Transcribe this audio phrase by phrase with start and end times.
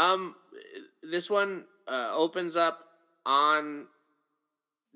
[0.00, 0.34] Um,
[1.02, 2.80] this one uh, opens up
[3.26, 3.86] on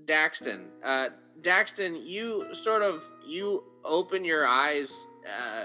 [0.02, 0.68] Daxton.
[0.82, 1.08] Uh,
[1.42, 4.92] Daxton, you sort of you open your eyes
[5.26, 5.64] uh,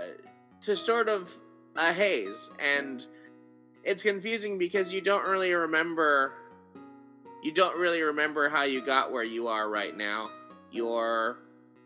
[0.61, 1.35] to sort of
[1.77, 3.07] a haze, and
[3.85, 6.33] it's confusing because you don't really remember.
[7.41, 10.29] You don't really remember how you got where you are right now.
[10.71, 11.37] You're,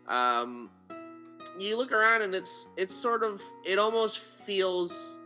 [0.08, 0.68] um,
[1.60, 5.18] you look around and it's it's sort of it almost feels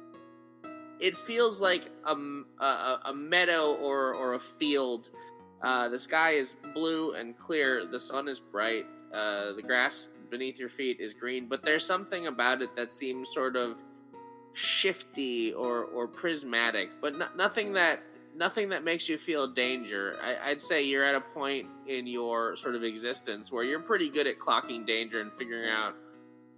[1.01, 2.15] it feels like a,
[2.61, 5.11] a, a meadow or, or a field.
[5.63, 7.87] Uh, the sky is blue and clear.
[7.87, 8.87] The sun is bright.
[9.13, 11.49] Uh, the grass beneath your feet is green.
[11.49, 13.83] But there's something about it that seems sort of
[14.53, 18.01] shifty or, or prismatic, but no, nothing that
[18.37, 20.17] nothing that makes you feel danger.
[20.23, 24.11] I, I'd say you're at a point in your sort of existence where you're pretty
[24.11, 25.95] good at clocking danger and figuring out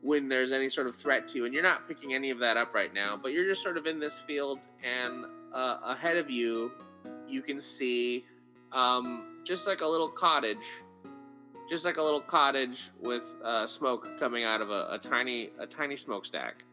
[0.03, 2.57] when there's any sort of threat to you, and you're not picking any of that
[2.57, 6.31] up right now, but you're just sort of in this field, and uh, ahead of
[6.31, 6.73] you,
[7.29, 8.25] you can see
[8.73, 10.69] um, just like a little cottage,
[11.69, 15.67] just like a little cottage with uh, smoke coming out of a, a tiny, a
[15.67, 16.65] tiny smokestack.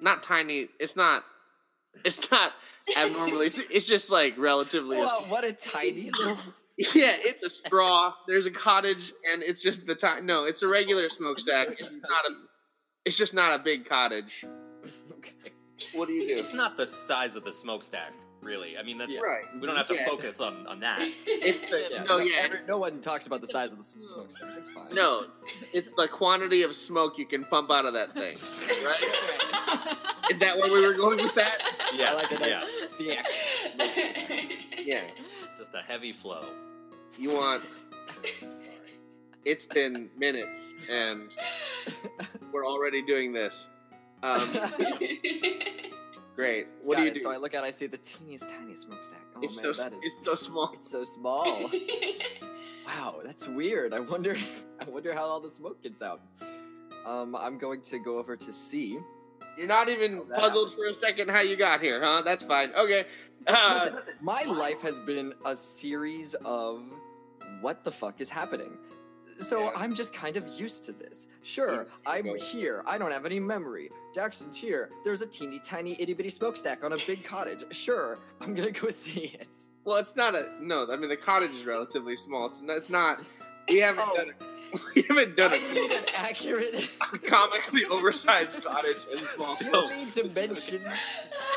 [0.00, 0.68] Not tiny.
[0.78, 1.24] It's not.
[2.04, 2.52] It's not
[2.96, 3.46] abnormally.
[3.46, 4.98] it's just like relatively.
[4.98, 6.36] Wow, what a tiny little.
[6.78, 8.12] Yeah, it's a straw.
[8.28, 10.26] There's a cottage, and it's just the time.
[10.26, 11.68] No, it's a regular smokestack.
[11.70, 12.34] It's not a.
[13.06, 14.44] It's just not a big cottage.
[15.12, 15.52] okay.
[15.94, 16.38] What do you do?
[16.40, 18.76] It's not the size of the smokestack, really.
[18.76, 19.20] I mean, that's Yeah.
[19.20, 19.44] Right.
[19.60, 20.06] we don't have to Yeah.
[20.06, 20.98] focus on on that.
[21.26, 23.84] It's the Yeah, no, no, yeah, every- no one talks about the size of the
[23.84, 24.48] smokestack.
[24.58, 24.94] It's fine.
[24.94, 25.26] no.
[25.72, 28.36] It's the quantity of smoke you can pump out of that thing.
[28.84, 29.96] Right?
[30.30, 31.56] Is that where we were going with that?
[31.94, 32.40] Yes, I like it.
[32.40, 32.64] yeah.
[32.98, 35.00] The actual Yeah.
[35.16, 35.18] Just
[35.76, 36.44] a heavy flow.
[37.18, 37.64] You want?
[39.44, 41.32] It's been minutes, and
[42.50, 43.68] we're already doing this.
[44.24, 44.40] Um,
[46.34, 46.66] great.
[46.82, 47.14] What Got do you it.
[47.14, 47.20] do?
[47.20, 49.20] So I look out, I see the teeniest tiny smokestack.
[49.36, 50.72] Oh it's man, so that is it's so small.
[50.74, 51.44] it's so small.
[52.88, 53.94] wow, that's weird.
[53.94, 54.34] I wonder
[54.80, 56.22] I wonder how all the smoke gets out.
[57.06, 58.98] Um, I'm going to go over to see.
[59.56, 62.22] You're not even Oh, puzzled for a second how you got here, huh?
[62.24, 62.70] That's fine.
[62.76, 63.06] Okay.
[63.46, 66.82] Uh, Listen, my life has been a series of
[67.60, 68.76] what the fuck is happening.
[69.38, 69.72] So Yeah.
[69.76, 71.28] I'm just kind of used to this.
[71.42, 72.82] Sure, I'm here.
[72.86, 73.90] I don't have any memory.
[74.14, 74.90] Daxton's here.
[75.04, 77.62] There's a teeny tiny itty bitty smokestack on a big cottage.
[77.70, 79.48] Sure, I'm gonna go see it.
[79.84, 80.90] well, it's not a no.
[80.90, 82.46] I mean, the cottage is relatively small.
[82.46, 82.76] It's not.
[82.78, 83.18] It's not
[83.68, 84.16] we haven't Oh.
[84.16, 84.42] done it.
[84.94, 86.12] We haven't done I need an it.
[86.16, 86.90] accurate
[87.24, 89.56] comically oversized cottage and small.
[89.56, 90.82] So- silly dimension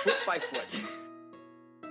[0.03, 0.79] foot by foot.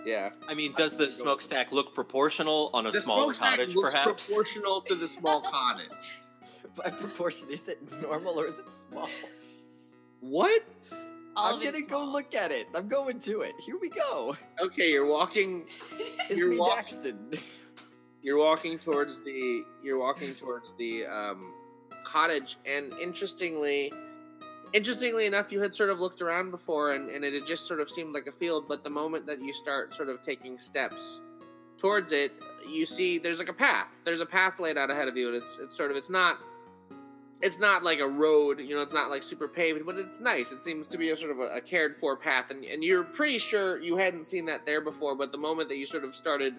[0.07, 0.31] Yeah.
[0.49, 4.25] I mean, does the smokestack look proportional on a The smaller smokestack cottage, looks perhaps?
[4.27, 6.23] proportional to the small cottage.
[6.77, 9.09] By proportion, is it normal or is it small?
[10.21, 10.62] What?
[11.37, 12.67] All I'm of gonna go look at it.
[12.75, 13.53] I'm going to it.
[13.65, 14.34] Here we go.
[14.62, 15.67] Okay, you're walking.
[16.31, 17.59] It's You're me, walk- Daxton.
[18.23, 19.65] You're walking towards the.
[19.83, 21.53] You're walking towards the um,
[22.05, 23.93] cottage, and interestingly,
[24.73, 27.81] interestingly enough, you had sort of looked around before, and, and it had just sort
[27.81, 28.67] of seemed like a field.
[28.69, 31.21] But the moment that you start sort of taking steps
[31.77, 32.33] towards it,
[32.69, 33.93] you see there's like a path.
[34.05, 36.39] There's a path laid out ahead of you, and it's it's sort of it's not.
[37.41, 38.83] It's not like a road, you know.
[38.83, 40.51] It's not like super paved, but it's nice.
[40.51, 43.05] It seems to be a sort of a, a cared for path, and, and you're
[43.05, 45.15] pretty sure you hadn't seen that there before.
[45.15, 46.59] But the moment that you sort of started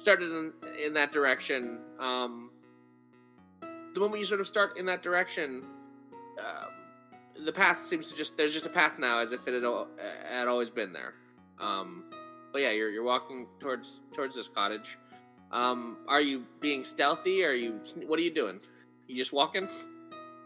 [0.00, 0.52] started in,
[0.82, 2.50] in that direction, um,
[3.94, 5.62] the moment you sort of start in that direction,
[6.38, 9.64] um, the path seems to just there's just a path now, as if it had,
[9.64, 9.88] al-
[10.28, 11.14] had always been there.
[11.58, 12.04] Um,
[12.52, 14.98] but yeah, you're you're walking towards towards this cottage.
[15.52, 17.44] Um, are you being stealthy?
[17.44, 18.60] Or are you what are you doing?
[19.06, 19.68] You just walking?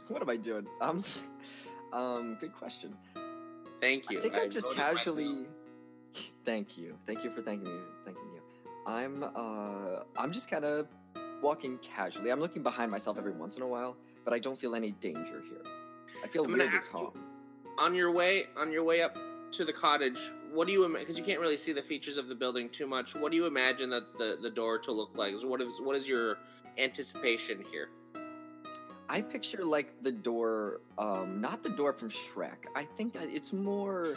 [0.08, 0.66] What am I doing?
[0.80, 1.04] Um,
[1.92, 2.96] um, good question.
[3.80, 4.18] Thank you.
[4.18, 4.96] I think I'm just voted myself.
[4.96, 5.46] casually.
[6.44, 6.96] Thank you.
[7.06, 7.80] Thank you for thanking me.
[8.04, 8.23] Thanking you.
[8.86, 10.86] I'm uh, I'm just kind of
[11.42, 12.30] walking casually.
[12.30, 15.42] I'm looking behind myself every once in a while, but I don't feel any danger
[15.48, 15.62] here.
[16.22, 17.12] I feel I'm gonna you- calm.
[17.78, 19.18] on your way on your way up
[19.52, 22.34] to the cottage what do you because you can't really see the features of the
[22.34, 25.60] building too much what do you imagine that the, the door to look like what
[25.60, 26.38] is what is your
[26.78, 27.88] anticipation here
[29.08, 32.66] I picture like the door, um, not the door from Shrek.
[32.74, 34.16] I think it's more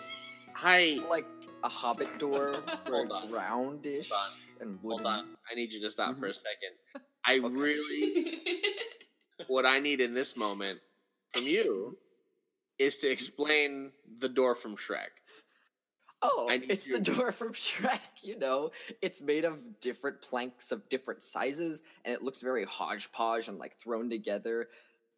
[0.54, 1.28] hi like
[1.64, 2.56] a Hobbit door
[2.88, 4.10] where it's roundish
[4.60, 6.74] Hold and hold on i need you to stop for a second
[7.26, 7.48] i Okay.
[7.48, 8.40] really
[9.48, 10.80] what i need in this moment
[11.34, 11.98] from you
[12.80, 15.10] is to explain the door from shrek
[16.24, 18.00] Oh, it's the door from Shrek.
[18.24, 18.72] You know,
[19.04, 23.76] it's made of different planks of different sizes, and it looks very hodgepodge and like
[23.76, 24.68] thrown together.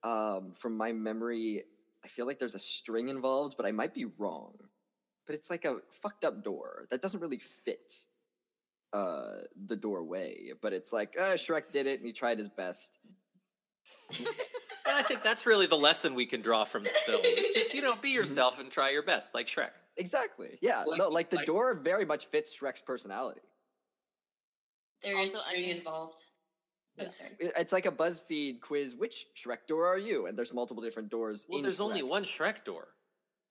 [0.03, 1.63] Um, from my memory,
[2.03, 4.51] I feel like there's a string involved, but I might be wrong.
[5.25, 7.93] but it's like a fucked up door that doesn't really fit
[8.93, 10.49] uh the doorway.
[10.61, 12.97] But it's like, uh, Shrek did it and he tried his best.
[14.87, 17.21] And I think that's really the lesson we can draw from the film.
[17.23, 19.69] is Just you know, be yourself and try your best, like Shrek.
[19.97, 20.57] Exactly.
[20.63, 20.83] Yeah.
[20.87, 23.41] Like- no, like the like- door very much fits Shrek's personality.
[25.03, 25.77] There is Also, string onions.
[25.79, 26.17] involved.
[26.97, 27.03] Yeah.
[27.03, 27.29] I'm sorry.
[27.39, 28.95] It's like a BuzzFeed quiz.
[28.95, 30.25] Which Shrek door are you?
[30.25, 31.45] And there's multiple different doors.
[31.47, 32.87] Well, in there's only one Shrek door.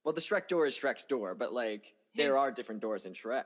[0.04, 3.44] Well, the Shrek door is Shrek's door, but like there are different doors in Shrek.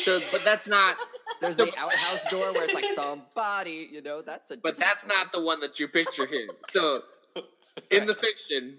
[0.00, 0.96] So, but that's not.
[1.40, 4.56] There's the outhouse door where it's like somebody, you know, that's a.
[4.56, 5.16] But that's door.
[5.16, 6.48] not the one that you picture here.
[6.72, 7.02] So,
[7.90, 8.78] in the fiction,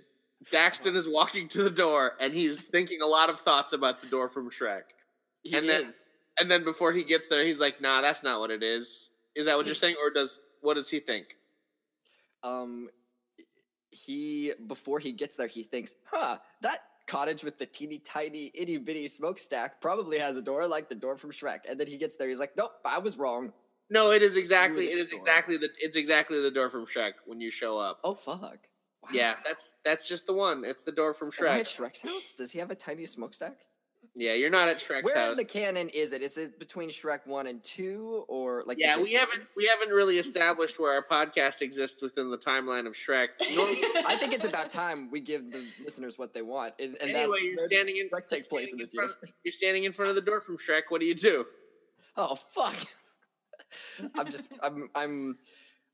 [0.51, 4.07] Daxton is walking to the door and he's thinking a lot of thoughts about the
[4.07, 4.83] door from Shrek.
[5.43, 6.03] He and then- is.
[6.37, 9.45] And then before he gets there, he's like, "Nah, that's not what it is." Is
[9.45, 11.37] that what you're saying, or does what does he think?
[12.43, 12.89] um
[13.91, 18.77] he before he gets there he thinks huh that cottage with the teeny tiny itty
[18.77, 22.15] bitty smokestack probably has a door like the door from shrek and then he gets
[22.15, 23.51] there he's like nope i was wrong
[23.89, 24.87] No, it is exactly.
[24.87, 25.69] It is exactly the.
[25.79, 27.99] It's exactly the door from Shrek when you show up.
[28.03, 29.09] oh fuck wow.
[29.11, 30.65] Yeah, that's that's just the one.
[30.65, 31.61] It's the door from Shrek.
[31.61, 33.57] shrek's house does he have a tiny smokestack
[34.17, 35.31] Yeah, you're not at Shrek's where house.
[35.31, 38.95] in the canon is it is it between shrek 1 and 2 or like yeah,
[38.97, 43.27] we haven't we haven't really established where our podcast exists within the timeline of Shrek.
[43.41, 47.27] I think it's about time we give the listeners what they want and, and anyway,
[47.29, 48.07] that's you're standing in.
[48.09, 50.39] shrek take place in this front universe of- You're standing in front of the door
[50.39, 50.83] from Shrek.
[50.89, 51.45] What do you do?
[52.15, 52.73] Oh fuck!
[54.17, 55.35] I'm just I'm I'm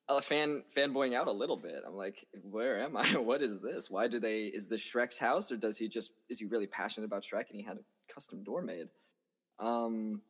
[0.07, 1.81] a fan fanboying out a little bit.
[1.87, 3.03] I'm like, where am I?
[3.17, 3.89] What is this?
[3.89, 4.43] Why do they?
[4.45, 7.55] Is this Shrek's house, or does he just is he really passionate about Shrek and
[7.55, 7.81] he had a
[8.13, 8.87] custom door made?
[9.59, 10.21] Um,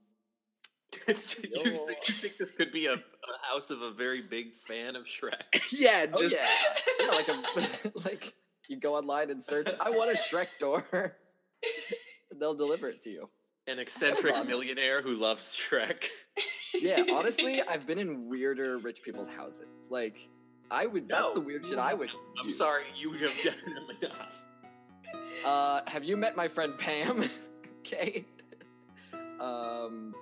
[1.08, 2.98] It's, you, think, you think this could be a, a
[3.50, 5.42] house of a very big fan of Shrek?
[5.72, 6.48] yeah, oh yeah,
[7.00, 8.34] yeah, like a like
[8.68, 9.70] you go online and search.
[9.80, 11.18] I want a Shrek door.
[12.40, 13.30] they'll deliver it to you.
[13.68, 14.48] An eccentric awesome.
[14.48, 16.08] millionaire who loves Shrek.
[16.74, 19.68] Yeah, honestly, I've been in weirder rich people's houses.
[19.90, 20.28] Like,
[20.70, 21.08] I would.
[21.08, 22.10] That's the weird shit I would.
[22.40, 22.58] I'm use.
[22.58, 24.34] sorry, you would have definitely not.
[25.46, 27.24] Uh, have you met my friend Pam?
[27.82, 28.26] Okay.
[29.40, 30.14] Um,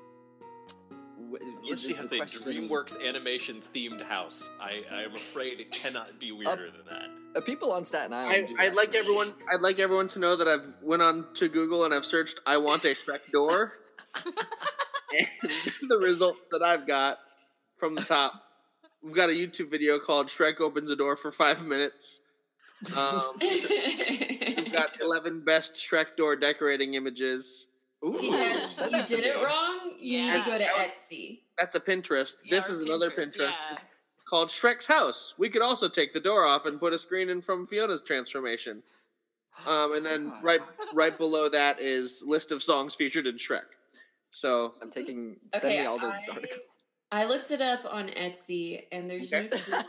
[1.32, 4.50] wh- is She this has a DreamWorks animation themed house.
[4.60, 7.10] I, I am afraid it cannot be weirder than that.
[7.36, 8.48] Uh, people on Staten I, Island.
[8.48, 9.00] do I'd like actually.
[9.00, 9.34] everyone.
[9.54, 12.58] I'd like everyone to know that I've went on to Google and I've searched "I
[12.58, 13.74] want a Shrek door,"
[14.26, 17.20] and the result that I've got
[17.78, 18.34] from the top,
[19.04, 22.20] we've got a YouTube video called "Shrek opens a door for five minutes."
[22.98, 23.22] Um,
[24.72, 27.68] we've got 11 best Shrek door decorating images.
[28.06, 29.44] Ooh, See, Dash, you that did it me.
[29.44, 29.80] wrong.
[30.00, 31.40] You need to go to That was- Etsy.
[31.58, 32.36] That's a Pinterest.
[32.46, 33.58] Yeah, this our is another Pinterest.
[33.72, 33.78] yeah.
[34.26, 35.34] called Shrek's House.
[35.38, 38.84] We could also take the door off and put a screen in from Fiona's transformation.
[39.68, 40.62] Um, and then right
[40.94, 43.66] right below that is list of songs featured in Shrek.
[44.32, 45.36] So I'm taking.
[45.54, 46.60] Send me all those I, articles.
[47.12, 49.50] I looked it up on Etsy, and there's Okay.
[49.50, 49.84] door,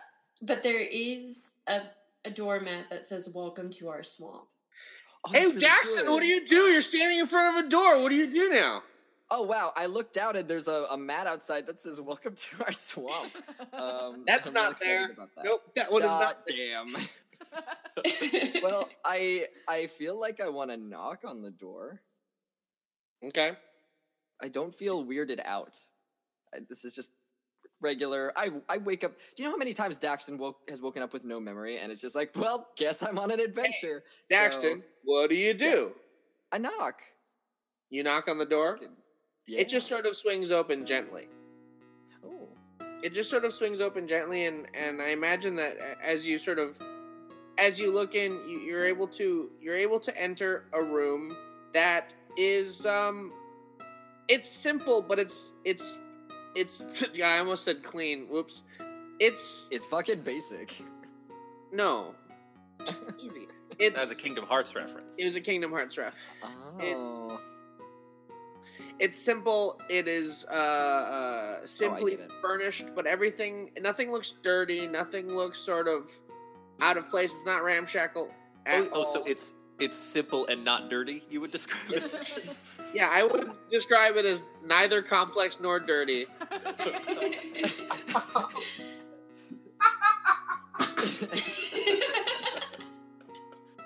[0.42, 1.82] but there is a,
[2.24, 4.48] a doormat that says "Welcome to our swamp."
[5.26, 6.56] Oh, Hey that's really Daxton, what do you do?
[6.56, 8.02] You're standing in front of a door.
[8.02, 8.82] What do you do now?
[9.30, 9.72] Oh wow!
[9.76, 13.32] I looked out and there's a, a mat outside that says "Welcome to our swamp."
[13.72, 15.10] Um, That's I'm not really there.
[15.12, 15.44] About that.
[15.44, 16.38] Nope, that one is not.
[16.46, 16.96] damn.
[18.62, 22.00] well, I I feel like I want to knock on the door.
[23.24, 23.52] Okay.
[24.42, 25.76] I don't feel weirded out.
[26.54, 27.10] I, this is just
[27.80, 28.32] regular.
[28.36, 29.12] I I wake up.
[29.36, 31.90] Do you know how many times Daxton woke has woken up with no memory, and
[31.90, 34.02] it's just like, well, guess I'm on an adventure.
[34.28, 35.92] So, Daxton, what do you do?
[36.52, 37.00] I knock.
[37.90, 38.78] You knock on the door.
[39.46, 39.60] Yeah.
[39.60, 41.28] It just sort of swings open gently.
[42.24, 42.48] Oh.
[43.02, 46.58] it just sort of swings open gently and and i imagine that as you sort
[46.58, 46.78] of
[47.56, 51.34] as you look in you're able to you're able to enter a room
[51.72, 53.32] that is um
[54.28, 55.98] it's simple but it's it's
[56.54, 56.82] it's
[57.14, 58.26] yeah i almost said clean.
[58.28, 58.62] Whoops.
[59.18, 60.74] It's It's fucking basic.
[61.72, 62.14] no.
[63.18, 63.46] Easy.
[63.78, 65.14] It's That was a Kingdom Hearts reference.
[65.18, 66.14] it was a kingdom hearts ref.
[66.42, 67.38] Oh.
[68.98, 69.80] it's simple.
[69.90, 72.32] It is uh, uh simply get it.
[72.40, 74.86] furnished but everything nothing looks dirty.
[74.86, 76.10] Nothing looks sort of
[76.80, 77.32] out of place.
[77.34, 78.30] It's not ramshackle
[78.66, 81.22] at Oh, oh, so it's it's simple and not dirty.
[81.30, 82.04] You would describe it.
[82.36, 82.56] It's-
[82.92, 86.26] yeah i would describe it as neither complex nor dirty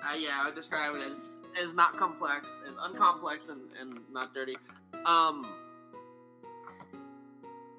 [0.03, 4.33] uh, yeah i would describe it as as not complex as uncomplex and, and not
[4.33, 4.55] dirty
[5.05, 5.45] um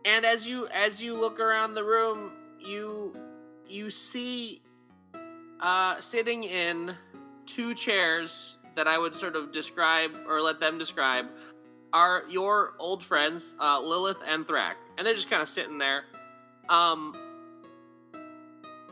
[0.04, 3.16] and as you as you look around the room you
[3.68, 4.60] you see
[5.60, 6.94] uh sitting in
[7.46, 11.26] two chairs that I would sort of describe or let them describe
[11.92, 16.04] are your old friends, uh, Lilith and Thrak, and they're just kind of sitting there.
[16.68, 17.16] Um,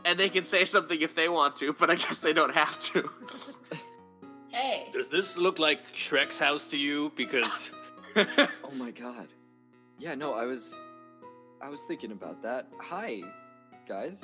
[0.05, 2.79] and they can say something if they want to, but I guess they don't have
[2.93, 3.09] to.
[4.55, 4.87] Hey.
[4.93, 7.11] Does this look like Shrek's house to you?
[7.17, 7.71] Because
[8.15, 9.27] Oh my god.
[9.99, 10.81] Yeah, no, I was
[11.61, 12.67] I was thinking about that.
[12.79, 13.21] Hi,
[13.85, 14.23] guys.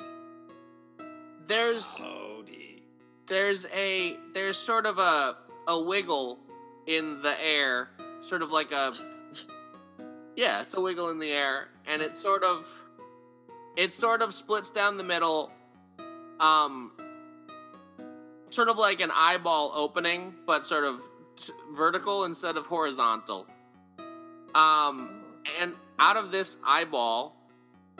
[1.46, 2.31] there's howdy.
[3.26, 5.36] There's a there's sort of a
[5.68, 6.38] a wiggle
[6.86, 8.92] in the air, sort of like a
[10.36, 12.70] yeah, it's a wiggle in the air, and it sort of
[13.76, 15.50] it sort of splits down the middle,
[16.40, 16.92] um,
[18.50, 21.02] sort of like an eyeball opening, but sort of
[21.36, 23.46] t- vertical instead of horizontal.
[24.54, 25.22] Um,
[25.60, 27.36] and out of this eyeball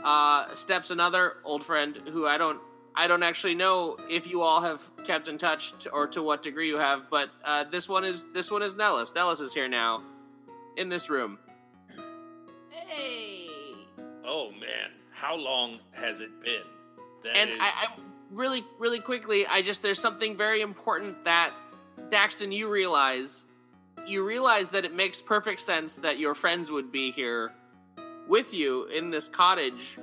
[0.03, 2.61] uh, steps another old friend who I don't
[2.95, 6.43] I don't actually know if you all have kept in touch to, or to what
[6.43, 9.13] degree you have, but uh, this one is this one is Nellis.
[9.15, 10.03] Nellis is here now,
[10.77, 11.39] in this room.
[12.71, 13.49] Hey.
[14.25, 16.63] Oh man, how long has it been?
[17.25, 17.87] That and is- I, I
[18.31, 21.53] really really quickly I just there's something very important that
[22.09, 23.47] Daxton you realize
[24.07, 27.53] you realize that it makes perfect sense that your friends would be here
[28.27, 29.99] with you in this cottage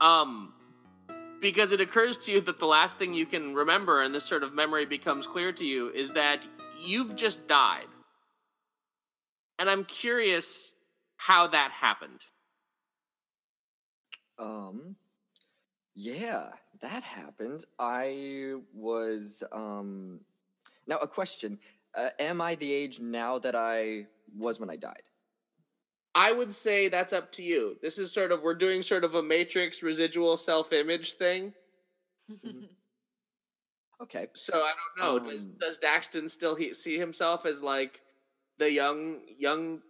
[0.00, 0.53] um
[1.44, 4.42] because it occurs to you that the last thing you can remember and this sort
[4.42, 6.46] of memory becomes clear to you is that
[6.80, 7.86] you've just died
[9.60, 10.72] and i'm curious
[11.16, 12.26] how that happened
[14.38, 14.96] Um
[15.94, 16.48] yeah,
[16.80, 17.64] that happened.
[17.78, 20.20] I was um
[20.86, 21.58] now a question.
[21.96, 25.02] Uh, am I the age now that I was when I died?
[26.14, 27.76] I would say that's up to you.
[27.82, 31.52] This is sort of we're doing sort of a matrix residual self-image thing.
[34.02, 34.26] Okay.
[34.34, 35.30] So I don't know.
[35.30, 38.02] does, Um, does Daxton still he, see himself as like
[38.58, 39.80] the young young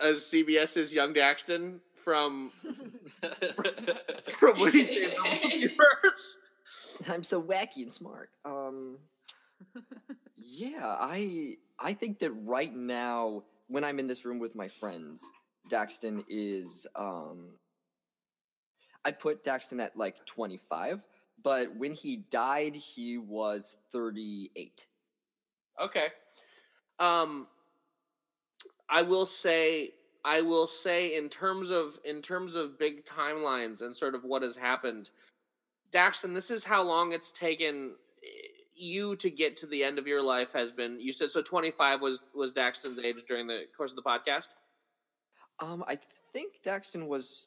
[0.00, 2.50] as CBS's young Daxton from
[4.38, 7.10] from when he saved the multiverse?
[7.10, 8.30] I'm so wacky and smart.
[8.44, 8.98] Um
[10.36, 15.22] Yeah, I I think that right now when I'm in this room with my friends,
[15.68, 17.48] Daxton is um
[19.04, 21.06] I'd put Daxton at like 25,
[21.42, 24.86] but when he died he was 38.
[25.80, 26.08] Okay.
[26.98, 27.46] Um
[28.88, 29.90] I will say
[30.24, 34.42] I will say in terms of in terms of big timelines and sort of what
[34.42, 35.10] has happened,
[35.92, 40.06] Daxton, this is how long it's taken eh, you to get to the end of
[40.06, 43.92] your life has been you said so 25 was was Daxton's age during the course
[43.92, 44.48] of the podcast?
[45.60, 45.98] Um I
[46.32, 47.46] think Daxton was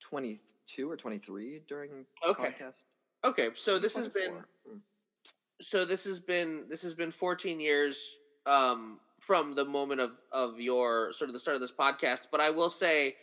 [0.00, 2.50] 22 or 23 during Okay.
[2.50, 2.82] podcast.
[3.24, 4.80] Okay, so this has been Mm.
[5.60, 10.60] so this has been this has been 14 years um from the moment of of
[10.60, 13.14] your sort of the start of this podcast but i will say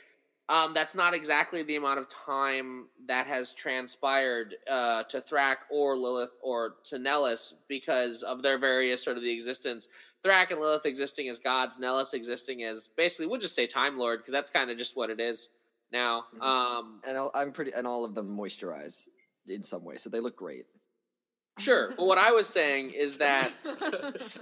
[0.49, 5.95] um that's not exactly the amount of time that has transpired uh to Thrak or
[5.97, 9.87] Lilith or to Nellis because of their various sort of the existence
[10.25, 14.19] Thrak and Lilith existing as gods Nellis existing as basically we'll just say time lord
[14.19, 15.49] because that's kind of just what it is
[15.91, 16.41] now Mhm.
[16.43, 19.07] um And I'll, I'm pretty and all of them moisturize
[19.47, 20.65] in some way, so they look great.
[21.59, 23.51] sure but what i was saying is that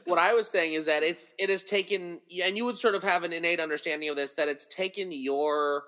[0.06, 3.04] what I was saying is that it's it has taken and you would sort of
[3.04, 5.84] have an innate understanding of this that it's taken your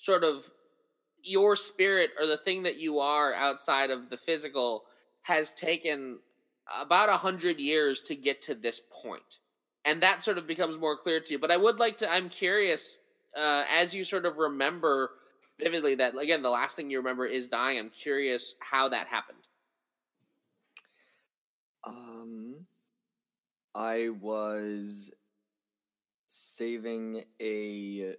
[0.00, 0.50] sort of
[1.22, 4.84] your spirit or the thing that you are outside of the physical
[5.20, 6.18] has taken
[6.80, 9.38] about a hundred years to get to this point.
[9.84, 11.38] And that sort of becomes more clear to you.
[11.38, 12.96] But i would like to i'm curious
[13.36, 15.10] uh, as you sort of remember
[15.60, 19.38] vividly that again the last thing you remember is dying i'm curious how that happened.
[21.84, 22.66] Um,
[23.74, 25.12] I was
[26.26, 28.14] saving a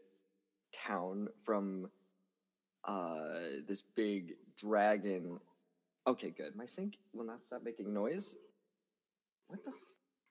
[0.71, 1.89] town from
[2.85, 3.29] uh
[3.67, 5.39] this big dragon.
[6.07, 6.55] Okay, good.
[6.55, 8.35] My sink will not stop making noise.
[9.47, 9.71] What the?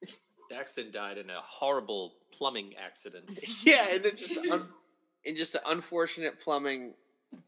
[0.08, 0.18] F-
[0.50, 3.38] Daxton died in a horrible plumbing accident.
[3.62, 4.68] yeah, and it just un-
[5.24, 6.94] in just an unfortunate plumbing,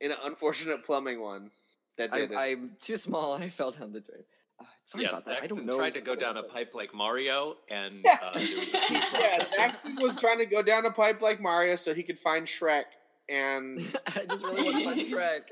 [0.01, 1.51] in an unfortunate plumbing one
[1.99, 2.33] that I, it.
[2.37, 3.35] i'm too small.
[3.35, 4.23] I fell down the drain.
[4.61, 5.43] Uh, sorry yes, about that.
[5.43, 8.19] I don't Daxton tried to go down a pipe like Mario, and Yeah.
[8.23, 9.45] uh, was yeah.
[9.59, 12.85] Daxton was trying to go down a pipe like Mario so he could find Shrek,
[13.29, 13.79] and
[14.17, 15.49] I just really want to find track.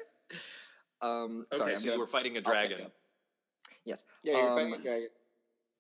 [1.03, 2.87] Um, Okay, sorry, I'm so gonna- you were fighting a I'll pick dragon.
[3.85, 4.05] Yes.
[4.23, 5.09] yeah, you're Um, fighting a dragon.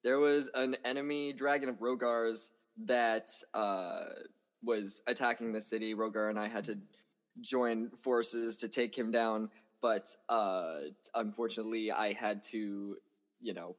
[0.03, 2.50] There was an enemy dragon of Rogar's
[2.85, 4.05] that uh,
[4.65, 5.95] was attacking the city.
[5.95, 6.79] Rogar and I had to
[7.43, 9.50] join forces to take him down,
[9.83, 10.79] but uh,
[11.15, 12.97] unfortunately, I had to,
[13.40, 13.76] you know,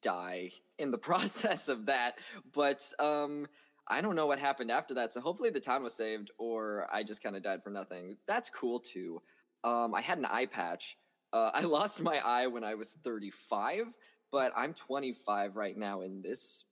[0.00, 2.14] die in the process of that.
[2.52, 3.46] But um,
[3.88, 5.12] I don't know what happened after that.
[5.12, 8.16] So hopefully the town was saved, or I just kind of died for nothing.
[8.26, 9.20] That's cool too.
[9.64, 10.96] Um, I had an eye patch.
[11.32, 13.96] Uh, I lost my eye when I was 35,
[14.30, 16.64] but I'm 25 right now in this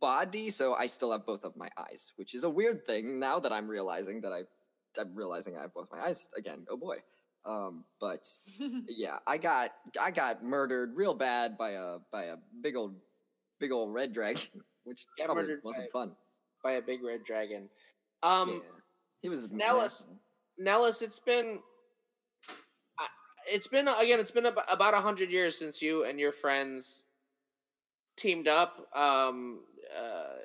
[0.00, 3.40] body, so I still have both of my eyes, which is a weird thing now
[3.40, 4.42] that I'm realizing that I,
[5.00, 6.66] I'm realizing I have both my eyes again.
[6.70, 6.98] Oh boy.
[7.44, 8.26] Um, but
[8.88, 9.70] yeah, I got
[10.00, 12.94] I got murdered real bad by a by a big old
[13.58, 14.42] big old red dragon,
[14.84, 16.12] which Got probably wasn't by- fun.
[16.62, 17.68] by a big red dragon.
[18.22, 18.58] Um, yeah.
[19.22, 20.20] he was Nellis, nasty.
[20.58, 21.58] Nellis, it's been,
[23.48, 27.02] it's been again, it's been about a hundred years since you and your friends
[28.16, 29.60] teamed up um,
[29.98, 30.36] uh,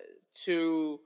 [0.46, 1.00] to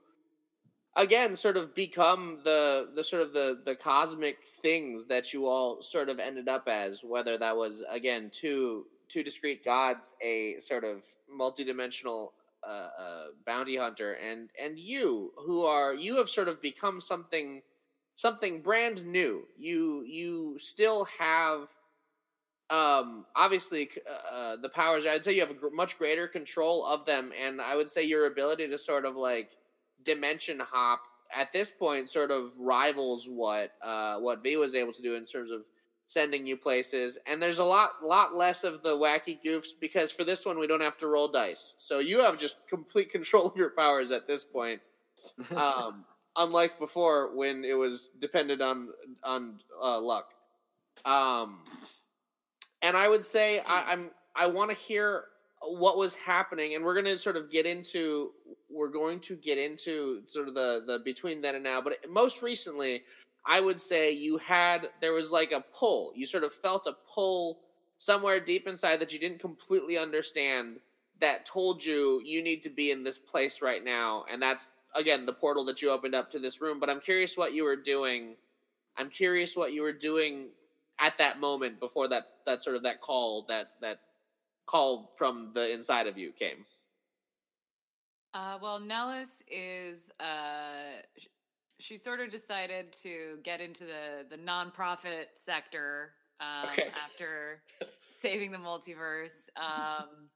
[0.96, 5.82] again sort of become the the sort of the the cosmic things that you all
[5.82, 10.84] sort of ended up as whether that was again two two discrete gods a sort
[10.84, 12.28] of multidimensional
[12.66, 17.60] uh, uh, bounty hunter and and you who are you have sort of become something
[18.16, 19.42] something brand new.
[19.56, 21.68] You you still have
[22.70, 23.90] um obviously
[24.32, 27.90] uh, the powers i'd say you have much greater control of them and i would
[27.90, 29.56] say your ability to sort of like
[30.04, 31.02] dimension hop
[31.34, 35.24] at this point sort of rivals what uh what v was able to do in
[35.24, 35.62] terms of
[36.08, 37.16] sending you places.
[37.26, 40.66] And there's a lot lot less of the wacky goofs because for this one we
[40.66, 41.74] don't have to roll dice.
[41.78, 44.80] So you have just complete control of your powers at this point.
[45.56, 46.04] Um
[46.36, 48.88] unlike before when it was dependent on
[49.22, 50.34] on uh, luck.
[51.04, 51.60] Um
[52.82, 55.24] and i would say I, i'm i want to hear
[55.62, 58.32] what was happening and we're going to sort of get into
[58.72, 62.42] we're going to get into sort of the the between then and now but most
[62.42, 63.02] recently
[63.46, 66.12] i would say you had there was like a pull.
[66.14, 67.60] You sort of felt a pull
[67.98, 70.78] somewhere deep inside that you didn't completely understand
[71.20, 74.24] that told you you need to be in this place right now.
[74.30, 76.80] And that's again the portal that you opened up to this room.
[76.80, 78.34] But i'm curious what you were doing.
[78.96, 80.48] I'm curious what you were doing
[80.98, 84.00] at that moment before that that sort of that call that that
[84.66, 86.64] call from the inside of you came
[88.34, 91.26] Uh, well, Nellis is uh, sh-
[91.78, 96.88] she sort of decided to get into the the nonprofit sector um, Okay.
[96.94, 97.62] after
[98.08, 99.48] saving the multiverse.
[99.56, 100.30] Um,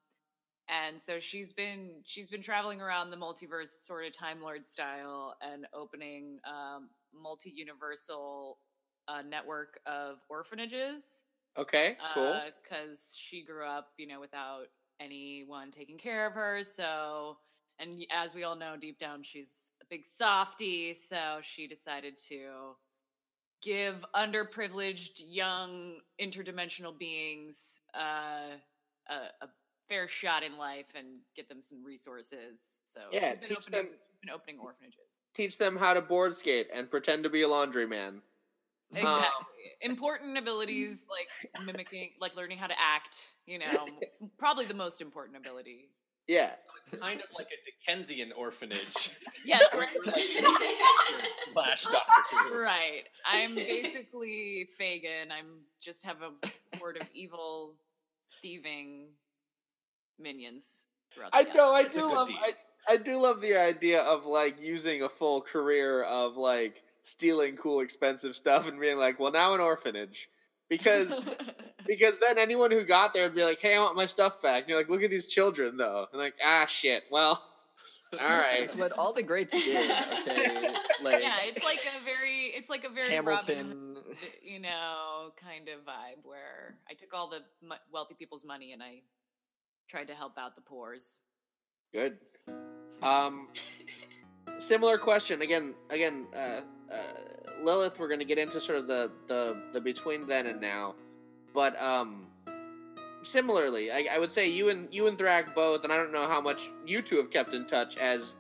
[0.68, 5.36] and so she's been she's been traveling around the multiverse sort of time lord style
[5.40, 8.58] and opening um, multi universal
[9.08, 11.22] uh, network of orphanages
[11.56, 14.66] okay cool because she grew up, you know, without
[15.00, 16.62] anyone taking care of her.
[16.62, 17.38] So,
[17.78, 20.96] and as we all know, deep down, she's a big softie.
[21.08, 22.76] So she decided to
[23.62, 28.56] give underprivileged young interdimensional beings uh,
[29.08, 29.48] a, a
[29.88, 32.58] fair shot in life and get them some resources.
[32.92, 33.90] So Yeah, she's been teach opening, them-
[34.22, 35.00] been opening orphanages.
[35.34, 38.20] teach them how to board skate and pretend to be a laundryman
[38.90, 39.14] Exactly.
[39.18, 39.30] Um,
[39.80, 43.16] important abilities like mimicking, like learning how to act.
[43.46, 43.84] You know,
[44.38, 45.88] probably the most important ability.
[46.28, 49.10] Yeah So it's kind of like a Dickensian orphanage
[49.44, 49.88] Yes, right.
[51.52, 52.62] slash Doctor Who.
[52.62, 53.02] right.
[53.24, 55.30] I'm basically Fagin.
[55.30, 56.32] I'm just have a
[56.78, 57.74] horde of evil,
[58.42, 59.08] thieving
[60.18, 60.84] minions.
[61.14, 61.72] Throughout I know.
[61.72, 62.28] I do love.
[62.30, 62.52] I,
[62.92, 67.80] I do love the idea of like using a full career of like stealing cool,
[67.80, 70.28] expensive stuff and being like, well, now an orphanage,
[70.68, 71.26] because
[71.86, 74.62] because then anyone who got there would be like, hey, I want my stuff back.
[74.62, 77.04] And you're like, look at these children though, and like, ah, shit.
[77.10, 77.42] Well,
[78.20, 78.60] all right.
[78.60, 79.90] That's what all the greats did.
[79.90, 80.68] Okay,
[81.02, 83.96] like yeah, it's like a very, it's like a very Robin Hood, Hamilton.
[84.42, 87.40] you know, kind of vibe where I took all the
[87.92, 89.02] wealthy people's money and I
[89.88, 91.18] tried to help out the poors.
[91.92, 92.18] Good.
[93.02, 93.48] Um,
[94.58, 95.74] similar question again.
[95.90, 96.60] Again, uh,
[96.92, 97.02] uh,
[97.60, 97.98] Lilith.
[97.98, 100.94] We're going to get into sort of the the the between then and now,
[101.54, 102.26] but um,
[103.22, 106.26] similarly, I, I would say you and you and Thrak both, and I don't know
[106.26, 108.32] how much you two have kept in touch as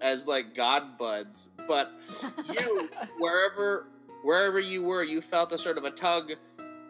[0.00, 1.92] as like god buds, but
[2.52, 3.88] you wherever
[4.22, 6.32] wherever you were, you felt a sort of a tug.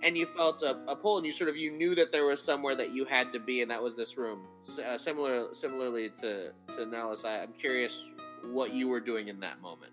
[0.01, 2.41] And you felt a, a pull, and you sort of you knew that there was
[2.41, 4.47] somewhere that you had to be, and that was this room.
[4.64, 8.05] S- Uh, similar, similarly to to Nellis, I, I'm curious
[8.46, 9.92] what you were doing in that moment.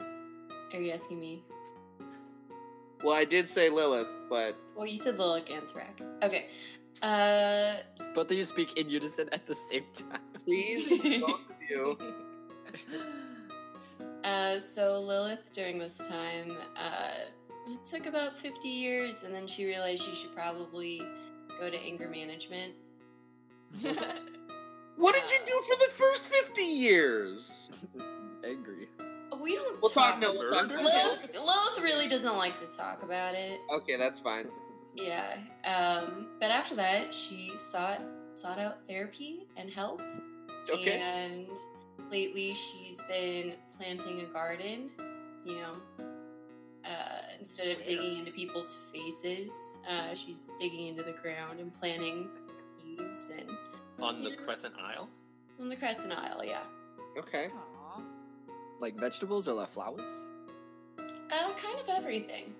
[0.00, 1.42] Are you asking me?
[3.02, 6.02] Well, I did say Lilith, but Well, you said Lilith and Thrak.
[6.22, 6.46] Okay.
[7.02, 7.76] Uh,
[8.14, 10.20] Both of you speak in unison at the same time.
[10.44, 10.88] please,
[11.20, 11.98] both of you.
[14.24, 19.64] uh, so Lilith during this time, uh, it took about 50 years, and then she
[19.64, 21.00] realized she should probably
[21.58, 22.74] go to anger management.
[25.00, 27.70] What did you do for the first fifty years?
[28.46, 28.88] Angry.
[29.40, 29.80] we don't.
[29.80, 30.18] We'll talk.
[30.20, 30.68] No, about- we'll talk.
[30.68, 30.82] Murder?
[30.82, 33.60] Lilith, Lilith really doesn't like to talk about it.
[33.72, 34.48] Okay, that's fine.
[34.94, 35.36] Yeah.
[35.64, 38.02] Um, but after that, she sought
[38.34, 40.02] sought out therapy and help.
[40.70, 41.00] Okay.
[41.00, 41.48] And
[42.10, 44.90] lately, she's been planting a garden.
[45.46, 46.06] You know,
[46.84, 49.50] uh, instead of digging into people's faces,
[49.88, 52.28] uh, she's digging into the ground and planting
[52.76, 53.48] seeds and
[54.00, 55.08] On the Crescent Isle?
[55.60, 56.42] on the Crescent Isle.
[56.44, 56.60] Yeah.
[57.18, 57.48] Okay.
[57.54, 58.00] Aw.
[58.78, 60.10] Like vegetables or like flowers?
[60.98, 62.54] Uh, kind of everything.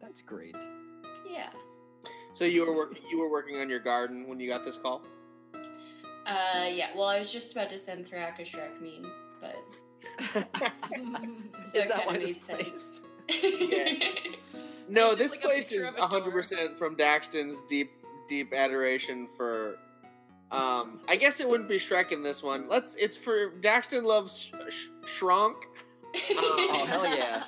[0.00, 0.56] That's great.
[1.28, 1.50] Yeah.
[2.34, 5.02] So you were work- you were working on your garden when you got this call.
[6.26, 6.88] Uh, yeah.
[6.96, 9.56] Well, I was just about to send Thrak a Shrek meme, but
[11.66, 13.00] so Is that why made this sense.
[13.28, 14.26] place?
[14.88, 17.90] No, this like place picture is a hundred percent from Daxton's deep
[18.28, 19.76] deep adoration for.
[20.52, 22.68] Um, I guess it wouldn't be Shrek in this one.
[22.68, 22.94] Let's.
[22.94, 25.56] It's for Daxton loves sh- sh- Shrunk.
[26.30, 27.42] Oh, hell yeah.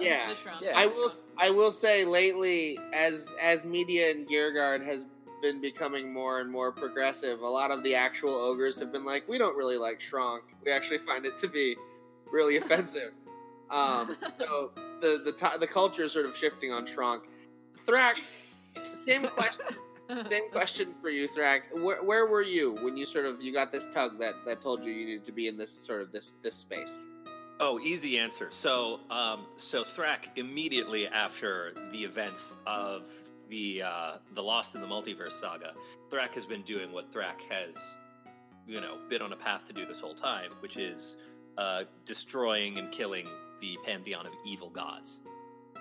[0.00, 0.32] Yeah.
[0.62, 0.72] Yeah.
[0.74, 1.06] I will.
[1.06, 5.06] s- I will say lately, as as media in Gearguard has
[5.42, 9.28] been becoming more and more progressive, a lot of the actual ogres have been like,
[9.28, 10.44] we don't really like Shrunk.
[10.64, 11.76] We actually find it to be
[12.30, 13.12] really offensive.
[13.70, 17.24] Um, so the the ti the culture is sort of shifting on Shrunk.
[17.86, 18.20] Thrak,
[18.94, 19.66] same question.
[20.28, 21.82] Same question for you, Thrak.
[21.82, 24.84] Where, where were you when you sort of you got this tug that that told
[24.84, 26.92] you you needed to be in this sort of this this space?
[27.60, 28.48] Oh, easy answer.
[28.50, 33.06] So, um, so Thrak immediately after the events of
[33.50, 35.74] the uh, the Lost in the Multiverse saga,
[36.08, 37.76] Thrak has been doing what Thrak has,
[38.66, 41.16] you know, been on a path to do this whole time, which is
[41.58, 43.28] uh, destroying and killing
[43.60, 45.20] the pantheon of evil gods.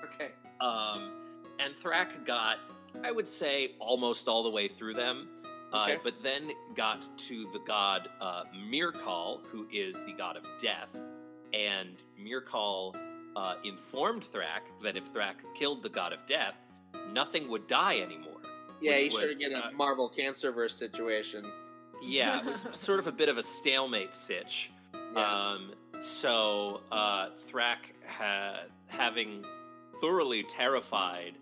[0.03, 0.31] Okay.
[0.59, 1.13] Um,
[1.59, 2.57] and Thrak got,
[3.03, 5.29] I would say, almost all the way through them.
[5.71, 10.99] Uh, But then got to the god uh, Mirkal, who is the god of death.
[11.53, 12.95] And Mirkal
[13.35, 16.55] uh, informed Thrak that if Thrak killed the god of death,
[17.13, 18.41] nothing would die anymore.
[18.81, 21.45] Yeah, he was, get a uh, Marvel Cancerverse situation.
[22.01, 24.71] Yeah, it was sort of a bit of a stalemate sitch.
[25.13, 25.19] Yeah.
[25.21, 29.45] Um, so uh, Thrak, ha- having
[30.01, 31.33] thoroughly terrified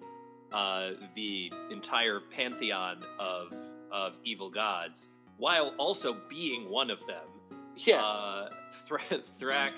[0.51, 3.53] uh, the entire pantheon of
[3.91, 7.27] of evil gods, while also being one of them,
[7.75, 8.01] yeah.
[8.01, 8.49] uh,
[8.85, 8.99] Thra-
[9.39, 9.73] Thrak,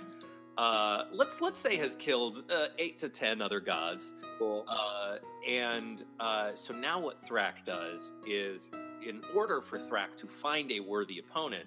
[0.58, 4.14] uh, let's let's say has killed uh, eight to ten other gods.
[4.38, 4.66] cool.
[4.68, 8.72] Uh, and uh, so now what Thrak does is,
[9.08, 11.66] in order for Thrak to find a worthy opponent,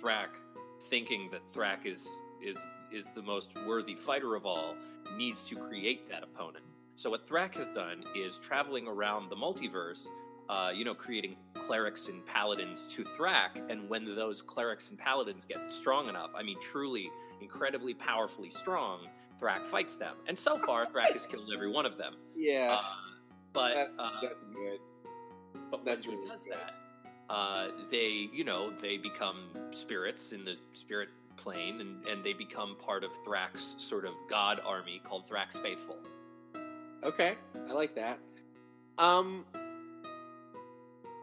[0.00, 0.28] Thrak,
[0.84, 2.08] thinking that Thrak is
[2.42, 2.58] is
[2.92, 4.74] is the most worthy fighter of all,
[5.16, 6.64] needs to create that opponent.
[6.96, 10.06] So what Thrak has done is traveling around the multiverse,
[10.48, 15.44] uh, you know, creating clerics and paladins to Thrak, and when those clerics and paladins
[15.44, 19.00] get strong enough, I mean, truly incredibly powerfully strong,
[19.40, 20.16] Thrak fights them.
[20.28, 22.14] And so far, Thrak has killed every one of them.
[22.36, 22.78] yeah.
[22.80, 22.82] Uh,
[23.52, 24.80] but That- uh, that's good.
[25.70, 26.54] but that's when he really does good.
[26.54, 26.74] that,
[27.28, 32.76] uh, they you know they become spirits in the spirit plane, and and they become
[32.76, 35.98] part of Thrak's sort of god army called Thrak's Faithful.
[37.04, 37.34] Okay,
[37.68, 38.18] I like that.
[38.98, 39.44] Um,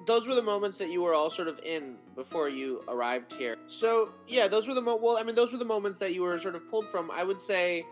[0.06, 3.56] those were the moments that you were all sort of in before you arrived here.
[3.68, 4.98] So yeah, those were the mo.
[5.02, 7.12] Well, I mean, those were the moments that you were sort of pulled from.
[7.12, 7.86] I would say,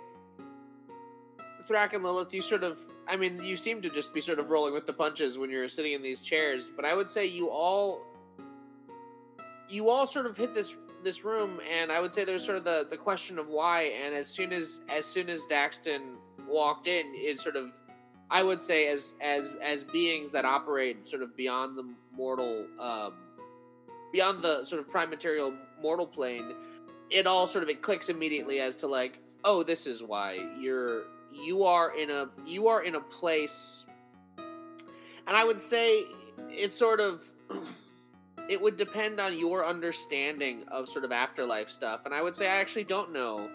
[1.68, 2.80] Thrak and Lilith, you sort of.
[3.08, 5.70] I mean, you seem to just be sort of rolling with the punches when you're
[5.70, 6.70] sitting in these chairs.
[6.76, 8.06] But I would say you all,
[9.70, 12.64] you all sort of hit this this room, and I would say there's sort of
[12.64, 13.94] the the question of why.
[14.04, 16.16] And as soon as as soon as Daxton
[16.48, 17.80] walked in, it sort of,
[18.30, 23.14] I would say, as as as beings that operate sort of beyond the mortal, um,
[24.12, 26.54] beyond the sort of prime material mortal plane,
[27.10, 31.04] it all sort of it clicks immediately as to like, oh, this is why you're
[31.32, 33.86] you are in a you are in a place,
[34.38, 36.04] and I would say
[36.50, 37.24] it's sort of.
[38.50, 42.06] It would depend on your understanding of sort of afterlife stuff.
[42.06, 43.50] And I would say I actually don't know.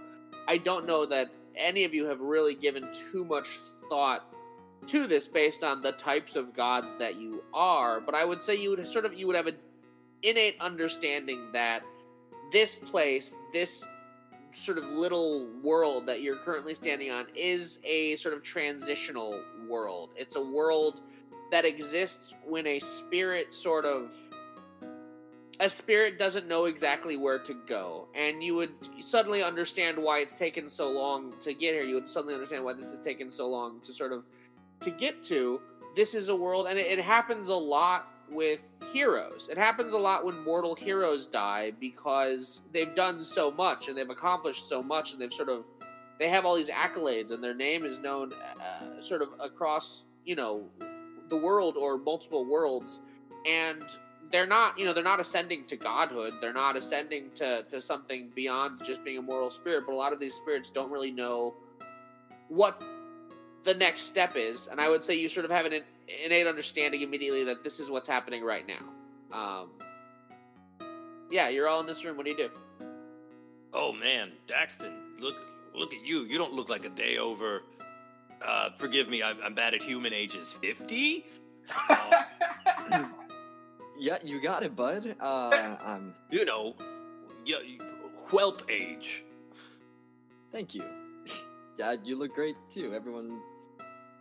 [0.46, 4.24] I don't know that any of you have really given too much thought
[4.88, 8.56] to this based on the types of gods that you are, but I would say
[8.56, 9.56] you would sort of you would have an
[10.22, 11.82] innate understanding that
[12.50, 13.84] this place, this
[14.54, 20.14] sort of little world that you're currently standing on is a sort of transitional world.
[20.16, 21.00] It's a world
[21.50, 24.14] that exists when a spirit sort of
[25.62, 30.32] a spirit doesn't know exactly where to go and you would suddenly understand why it's
[30.32, 31.84] taken so long to get here.
[31.84, 34.26] You would suddenly understand why this has taken so long to sort of
[34.80, 35.60] to get to.
[35.94, 39.48] This is a world and it, it happens a lot with heroes.
[39.48, 44.10] It happens a lot when mortal heroes die because they've done so much and they've
[44.10, 45.64] accomplished so much and they've sort of
[46.18, 50.34] they have all these accolades and their name is known uh, sort of across you
[50.34, 50.68] know
[51.28, 52.98] the world or multiple worlds.
[53.46, 53.84] And
[54.32, 58.30] they're not you know they're not ascending to godhood they're not ascending to to something
[58.34, 61.54] beyond just being a mortal spirit but a lot of these spirits don't really know
[62.48, 62.82] what
[63.64, 65.82] the next step is and i would say you sort of have an
[66.24, 68.82] innate understanding immediately that this is what's happening right now
[69.32, 69.68] um
[71.30, 72.50] yeah you're all in this room what do you do
[73.74, 75.36] Oh man, Daxton, look
[75.74, 76.24] look at you.
[76.24, 77.62] You don't look like a day over.
[78.44, 80.54] Uh, forgive me, I'm, I'm bad at human ages.
[80.60, 81.24] Fifty.
[84.02, 85.14] Yeah, you got it, bud.
[85.20, 86.74] Uh, um, You know,
[87.46, 87.78] y- y-
[88.32, 89.22] whelp age.
[90.50, 90.82] thank you.
[91.78, 92.92] Yeah, you look great too.
[92.94, 93.40] Everyone,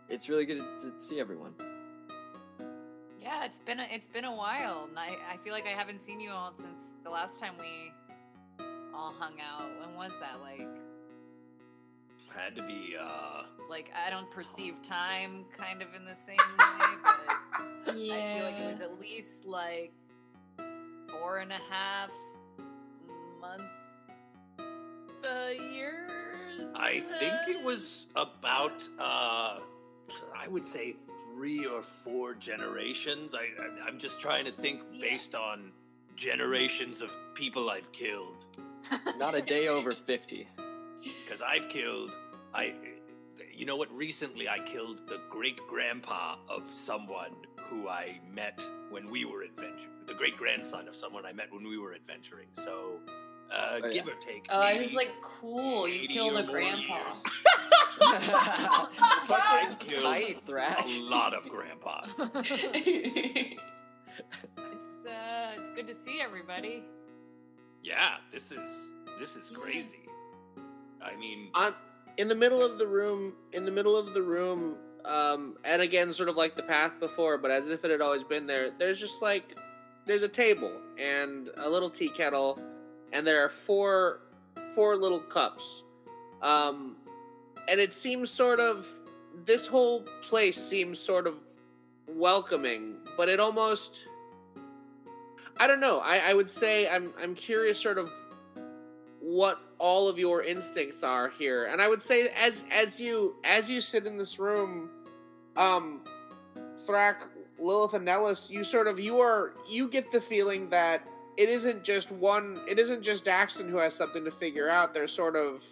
[0.08, 1.54] it's really good to see everyone.
[3.20, 6.20] Yeah, it's been a, it's been a while, I, I feel like I haven't seen
[6.20, 7.92] you all since the last time we
[8.94, 9.62] all hung out.
[9.80, 10.40] When was that?
[10.40, 10.68] Like
[12.36, 12.96] Had to be.
[13.00, 16.96] uh like I don't perceive time kind of in the same way,
[17.86, 18.14] but yeah.
[18.14, 19.92] I feel like it was at least like
[21.08, 22.10] four and a half
[23.40, 23.62] month
[25.24, 26.08] a year.
[26.74, 28.82] I think it was about.
[28.98, 29.60] uh
[30.36, 30.94] I would say
[31.34, 33.34] three or four generations.
[33.34, 35.00] I, I I'm just trying to think Yeah.
[35.10, 35.72] based on
[36.16, 38.36] generations of people I've killed.
[39.16, 40.46] Not a day over fifty.
[41.24, 42.12] Because I've killed,
[42.54, 42.74] I,
[43.54, 43.90] you know what?
[43.92, 49.88] Recently, I killed the great grandpa of someone who I met when we were adventuring.
[50.06, 52.48] The great grandson of someone I met when we were adventuring.
[52.52, 52.98] So,
[53.50, 54.46] uh, Oh, give or take.
[54.50, 55.88] Oh, I was like, cool.
[55.88, 56.94] You killed a more grandpa.
[56.94, 57.22] years.
[59.26, 60.98] Fucking killed tight, Thrash.
[60.98, 62.30] a lot of grandpas.
[64.58, 66.84] It's uh, it's good to see everybody.
[67.82, 68.86] Yeah, this is
[69.18, 69.58] this is Yeah.
[69.58, 70.08] crazy.
[71.02, 71.74] I mean, on
[72.18, 76.12] in the middle of the room in the middle of the room um and again
[76.12, 79.00] sort of like the path before but as if it had always been there there's
[79.00, 79.56] just like
[80.06, 82.58] there's a table and a little tea kettle
[83.12, 84.20] and there are four
[84.74, 85.84] four little cups.
[86.40, 86.96] Um
[87.68, 88.88] and it seems sort of
[89.44, 91.36] this whole place seems sort of
[92.08, 94.06] welcoming but it almost
[95.58, 96.00] i don't know.
[96.00, 98.10] I i would say i'm i'm curious sort of
[99.22, 101.66] what all of your instincts are here.
[101.66, 104.90] And i would say as as you as you sit in this room
[105.56, 106.02] um
[106.88, 107.16] thrak
[107.58, 111.02] lilith and nellis you sort of you are you get the feeling that
[111.36, 114.92] it isn't just one it isn't just Daxton who has something to figure out.
[114.92, 115.64] There's sort of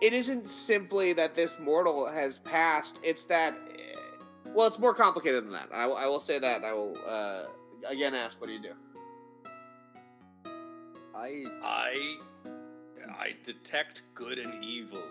[0.00, 2.98] it isn't simply that this mortal has passed.
[3.02, 3.54] It's that
[4.46, 5.68] well it's more complicated than that.
[5.72, 6.64] I, I will say that.
[6.64, 7.44] I will uh
[7.88, 8.72] again ask what do you do
[11.22, 12.16] I I
[13.16, 15.04] I detect good and evil.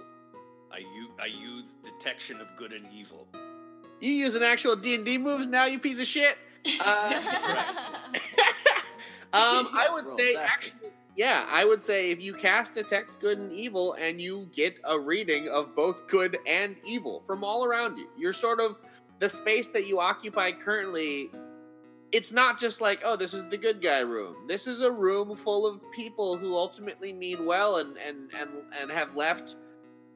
[0.69, 3.27] I use I use detection of good and evil.
[4.01, 6.37] You using actual D and D moves now, you piece of shit.
[6.85, 7.13] Uh,
[9.33, 10.43] um, I would say that.
[10.43, 14.75] actually, yeah, I would say if you cast detect good and evil, and you get
[14.85, 18.79] a reading of both good and evil from all around you, you're sort of
[19.17, 21.31] the space that you occupy currently.
[22.11, 24.35] It's not just like, oh, this is the good guy room.
[24.47, 28.91] This is a room full of people who ultimately mean well and and and and
[28.91, 29.55] have left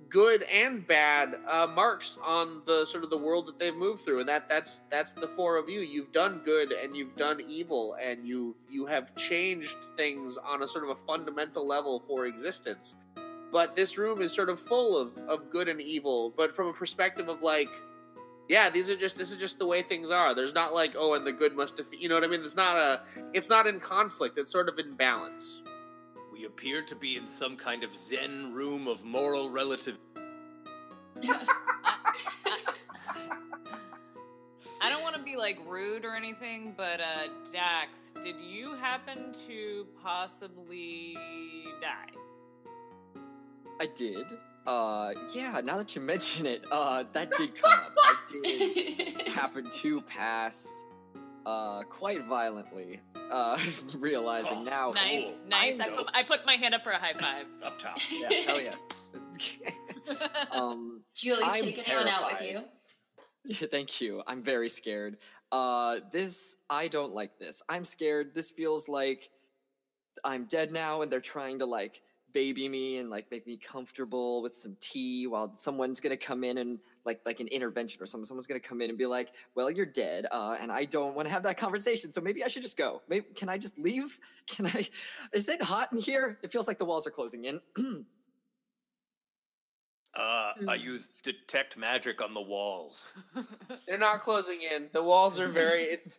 [0.10, 4.20] good and bad uh, marks on the sort of the world that they've moved through.
[4.20, 5.82] And that that's that's the four of you.
[5.82, 10.68] You've done good and you've done evil and you've you have changed things on a
[10.68, 12.96] sort of a fundamental level for existence.
[13.52, 16.74] But this room is sort of full of of good and evil but from a
[16.74, 17.70] perspective of like
[18.48, 21.14] yeah these are just this is just the way things are there's not like oh
[21.16, 23.02] and the good must defeat you know what i mean it's not a
[23.34, 25.62] it's not in conflict it's sort of in balance
[26.32, 29.98] We appear to be in some kind of Zen room of moral relative.
[34.82, 39.32] I don't want to be like rude or anything, but uh, Dax, did you happen
[39.48, 41.18] to possibly
[41.82, 42.12] die?
[43.80, 44.26] I did.
[44.68, 45.62] Uh, yeah.
[45.64, 47.92] Now that you mention it, uh, that did come up.
[47.98, 50.86] I did happen to pass,
[51.46, 53.00] uh, quite violently.
[53.32, 53.58] Uh,
[54.00, 54.92] realizing Oh, now.
[54.92, 55.48] Nice, cool.
[55.48, 55.80] nice.
[55.80, 55.98] I know.
[55.98, 57.46] put, I put my hand up for a high five.
[57.64, 57.98] Up top.
[58.12, 58.76] Yeah, hell yeah.
[60.52, 62.66] um, Do you at least I'm take anyone out with terrified.
[63.50, 63.68] you?
[63.68, 64.24] thank you.
[64.28, 65.18] I'm very scared.
[65.52, 67.62] Uh, this I don't like this.
[67.70, 68.34] I'm scared.
[68.34, 69.30] This feels like
[70.24, 72.02] I'm dead now, and they're trying to like
[72.36, 76.58] baby me and like make me comfortable with some tea while someone's gonna come in
[76.58, 78.26] and like like an intervention or something.
[78.26, 81.28] Someone's gonna come in and be like, "Well, you're dead," uh, and I don't want
[81.30, 82.12] to have that conversation.
[82.12, 83.02] So maybe I should just go.
[83.08, 84.20] Maybe can I just leave?
[84.48, 84.88] Can I?
[85.34, 86.38] Is it hot in here?
[86.44, 87.60] It feels like the walls are closing in.
[90.16, 93.08] Uh, I use detect magic on the walls.
[93.88, 94.90] They're not closing in.
[94.94, 95.82] The walls are very.
[95.84, 96.18] It's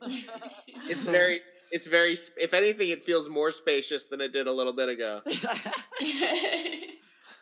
[0.88, 1.40] it's very
[1.72, 2.16] it's very.
[2.36, 5.22] If anything, it feels more spacious than it did a little bit ago.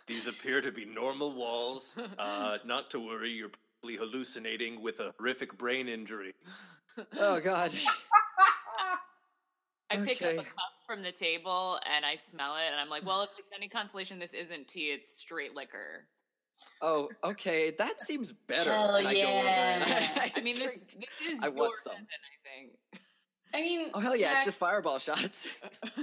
[0.06, 1.94] These appear to be normal walls.
[2.18, 6.34] Uh, not to worry, you're probably hallucinating with a horrific brain injury.
[7.18, 7.72] oh God.
[9.90, 10.36] I pick Okay.
[10.38, 13.30] up a cup from the table and I smell it, and I'm like, well, if
[13.38, 16.06] it's any consolation, this isn't tea; it's straight liquor.
[16.82, 17.72] Oh, okay.
[17.78, 18.70] That seems better.
[18.70, 20.28] Hell And I go over and yeah.
[20.36, 21.92] I mean, this this is I want some.
[21.92, 23.00] weapon, I think.
[23.54, 24.32] I mean, Oh hell yeah!
[24.34, 25.46] It's just fireball shots.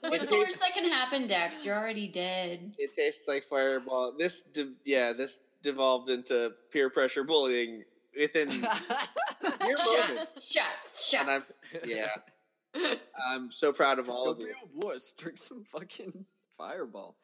[0.00, 1.64] What's the worst that can happen, Dex?
[1.64, 2.72] You're already dead.
[2.78, 4.14] It tastes like fireball.
[4.18, 7.84] This, de- yeah, this devolved into peer pressure bullying
[8.18, 10.30] within mere moments.
[10.48, 11.84] Shots, shots, And I'm, shots.
[11.84, 12.94] yeah,
[13.28, 14.50] I'm so proud of all Go of be you.
[14.52, 15.12] a wuss.
[15.12, 16.24] Drink some fucking
[16.56, 17.16] fireball.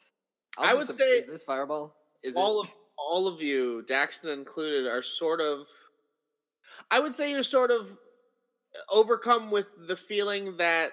[0.58, 1.96] I do would some- say is this fireball.
[2.22, 2.66] Is all it?
[2.66, 5.66] of all of you, Daxton included, are sort of.
[6.90, 7.98] I would say you're sort of
[8.90, 10.92] overcome with the feeling that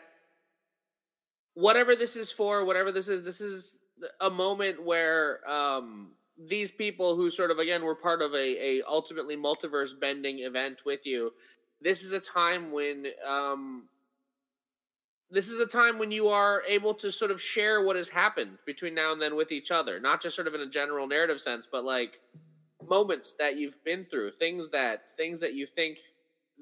[1.54, 3.78] whatever this is for, whatever this is, this is
[4.22, 8.82] a moment where um, these people who sort of again were part of a, a
[8.88, 11.34] ultimately multiverse bending event with you.
[11.82, 13.84] This is a time when um,
[15.32, 18.58] this is a time when you are able to sort of share what has happened
[18.66, 21.40] between now and then with each other, not just sort of in a general narrative
[21.40, 22.20] sense, but like
[22.90, 26.00] moments that you've been through, things that things that you think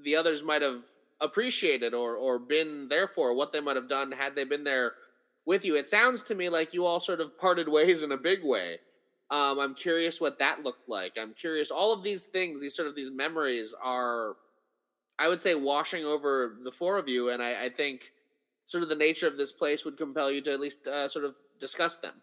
[0.03, 0.83] the others might have
[1.21, 4.93] appreciated or or been there for, what they might have done had they been there
[5.45, 5.77] with you.
[5.77, 8.79] It sounds to me like you all sort of parted ways in a big way.
[9.29, 11.17] Um, I'm curious what that looked like.
[11.17, 11.71] I'm curious.
[11.71, 14.35] All of these things, these sort of these memories, are,
[15.19, 18.13] I would say, washing over the four of you, and I, I think
[18.67, 21.25] sort of the nature of this place would compel you to at least uh, sort
[21.25, 22.13] of discuss them.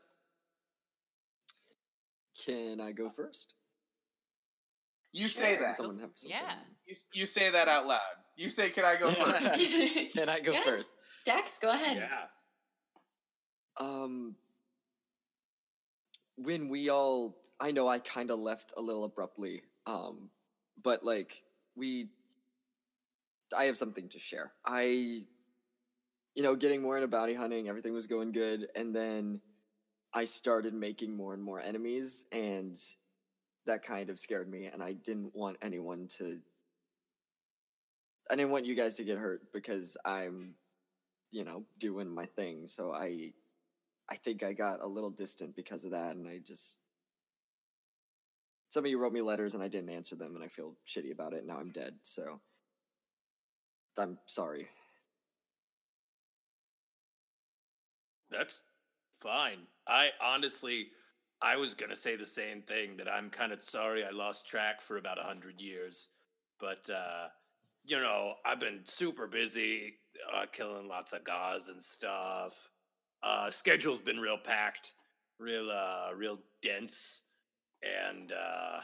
[2.45, 3.55] Can I go first?
[5.13, 5.75] You say that.
[5.75, 6.37] Someone have something?
[6.39, 6.55] Yeah.
[6.87, 8.01] You, you say that out loud.
[8.37, 10.63] You say, "Can I go first?" Can I go Yeah.
[10.65, 10.95] first?
[11.25, 11.97] Dex, go ahead.
[11.99, 12.25] Yeah.
[13.77, 14.35] Um,
[16.37, 19.63] when we all, I know I kind of left a little abruptly.
[19.87, 20.31] Um,
[20.83, 21.43] but like
[21.77, 22.09] we,
[23.57, 24.53] I have something to share.
[24.67, 25.27] I,
[26.35, 29.41] you know, getting more into bounty hunting, everything was going good, and then
[30.13, 32.77] I started making more and more enemies, and
[33.67, 36.41] that kind of scared me, and I didn't want anyone to.
[38.31, 40.55] I didn't want you guys to get hurt because I'm,
[41.31, 42.67] you know, doing my thing.
[42.67, 43.33] So I
[44.11, 46.81] I think I got a little distant because of that, and I just
[48.71, 51.13] some of you wrote me letters and I didn't answer them, and I feel shitty
[51.13, 51.47] about it.
[51.47, 52.41] Now I'm dead, so
[53.99, 54.69] I'm sorry.
[58.37, 58.63] That's
[59.21, 59.67] fine.
[59.87, 60.89] I honestly,
[61.43, 64.81] I was gonna say the same thing that I'm kind of sorry I lost track
[64.81, 66.09] for about a hundred years,
[66.59, 67.29] but uh,
[67.85, 69.95] you know I've been super busy,
[70.35, 72.71] uh, killing lots of gauze and stuff.
[73.23, 74.93] Uh, schedule's been real packed,
[75.39, 77.23] real uh, real dense,
[77.83, 78.81] and uh,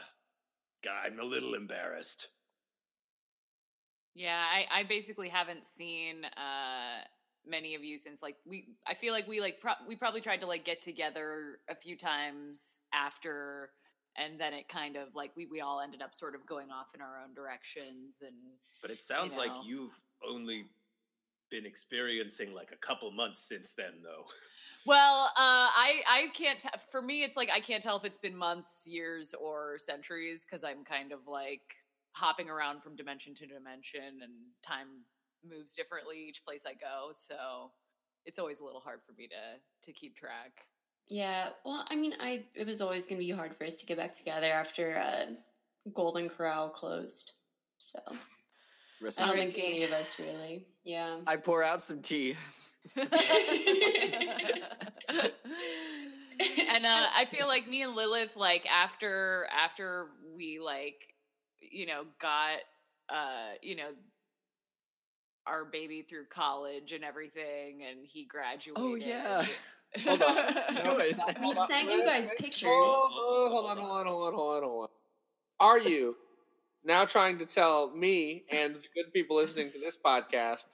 [1.05, 2.27] I'm a little embarrassed.
[4.13, 7.05] Yeah, I, I basically haven't seen uh
[7.45, 10.41] many of you since like we I feel like we like pro- we probably tried
[10.41, 13.71] to like get together a few times after
[14.17, 16.93] and then it kind of like we we all ended up sort of going off
[16.93, 18.35] in our own directions and
[18.81, 19.61] But it sounds like know.
[19.65, 19.93] you've
[20.27, 20.65] only
[21.49, 24.25] been experiencing like a couple months since then, though.
[24.85, 28.17] well, uh I I can't t- for me it's like I can't tell if it's
[28.17, 31.75] been months, years or centuries cuz I'm kind of like
[32.13, 35.05] hopping around from dimension to dimension and time
[35.47, 37.71] moves differently each place I go, so
[38.25, 40.65] it's always a little hard for me to to keep track.
[41.09, 43.85] Yeah, well, I mean, I it was always going to be hard for us to
[43.85, 45.33] get back together after uh,
[45.93, 47.31] Golden Corral closed.
[47.79, 47.99] So
[49.19, 50.65] I don't think any of us really.
[50.83, 51.17] Yeah.
[51.27, 52.35] I pour out some tea.
[52.95, 53.07] and
[56.85, 61.13] uh, I feel like me and Lilith, like after after we like,
[61.59, 62.59] you know, got
[63.09, 63.89] uh, you know,
[65.51, 68.83] our baby through college and everything, and he oh, graduated.
[68.83, 69.45] Oh yeah.
[70.05, 70.35] Hold on.
[70.35, 71.17] Do it.
[71.17, 72.69] We Hold sent you guys Wait, pictures.
[72.71, 74.89] Oh, oh, hold on, hold on, hold on, hold on, hold on.
[75.59, 76.15] Are you
[76.85, 80.67] now trying to tell me and the good people listening to this podcast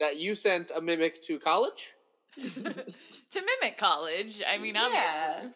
[0.00, 1.92] that you sent a mimic to college?
[2.36, 4.42] to mimic college.
[4.52, 4.98] I mean, obviously.
[4.98, 5.48] yeah.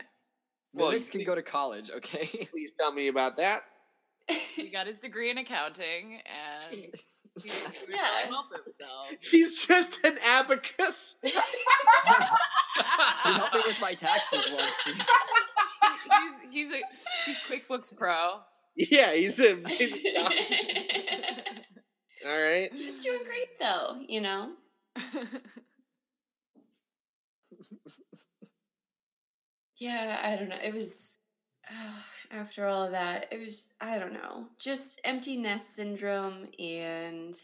[0.73, 2.49] Well, Mimics can go to college, okay?
[2.51, 3.63] Please tell me about that.
[4.55, 6.87] He got his degree in accounting and
[7.43, 7.47] he's
[7.89, 7.91] Yeah.
[7.97, 9.11] really well for himself.
[9.31, 11.17] He's just an abacus.
[13.25, 14.73] He helped me with my taxes once.
[14.85, 16.81] he's he's a
[17.25, 18.41] he's QuickBooks Pro.
[18.77, 19.57] Yeah, he's a.
[19.69, 19.99] He's a
[22.27, 22.69] all right.
[22.73, 24.53] He's doing great though, you know.
[29.79, 30.59] Yeah, I don't know.
[30.63, 31.19] It was
[32.35, 37.35] after all of that, it was I don't know, just empty nest syndrome and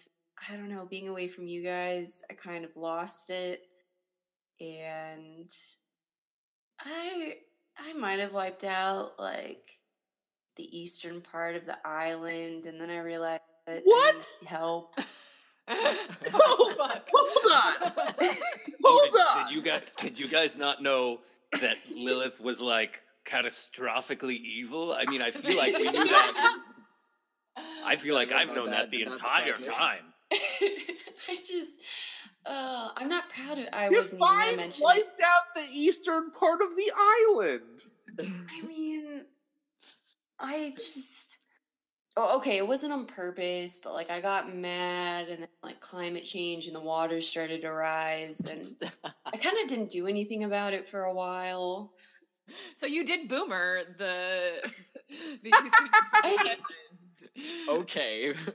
[0.49, 3.61] I don't know, being away from you guys, I kind of lost it
[4.61, 5.51] and
[6.81, 7.35] I
[7.79, 9.71] I might have wiped out like
[10.57, 14.15] the eastern part of the island and then I realized that I What?
[14.15, 14.95] needed help.
[15.73, 17.01] Oh Hold on.
[17.13, 17.93] Hold on.
[18.85, 19.47] Oh, Hold did, on.
[19.47, 21.21] Did you guys did you guys not know
[21.61, 22.99] that Lilith was like
[23.31, 24.93] catastrophically evil?
[24.93, 26.57] I mean, I feel like we knew that.
[27.87, 30.05] I feel like Yeah, I've known that that the entire time.
[30.33, 31.71] I just
[32.47, 36.31] uh I'm not proud of I You wasn't even gonna fine wiped out the eastern
[36.31, 37.83] part of the island.
[38.19, 39.25] I mean,
[40.39, 41.37] I just.
[42.17, 42.57] Oh, okay.
[42.59, 46.75] It wasn't on purpose, but like I got mad, and then like climate change and
[46.75, 48.75] the water started to rise, and
[49.25, 51.93] I kind of didn't do anything about it for a while.
[52.77, 54.71] So you did Boomer the
[55.43, 55.53] the
[57.71, 58.33] okay.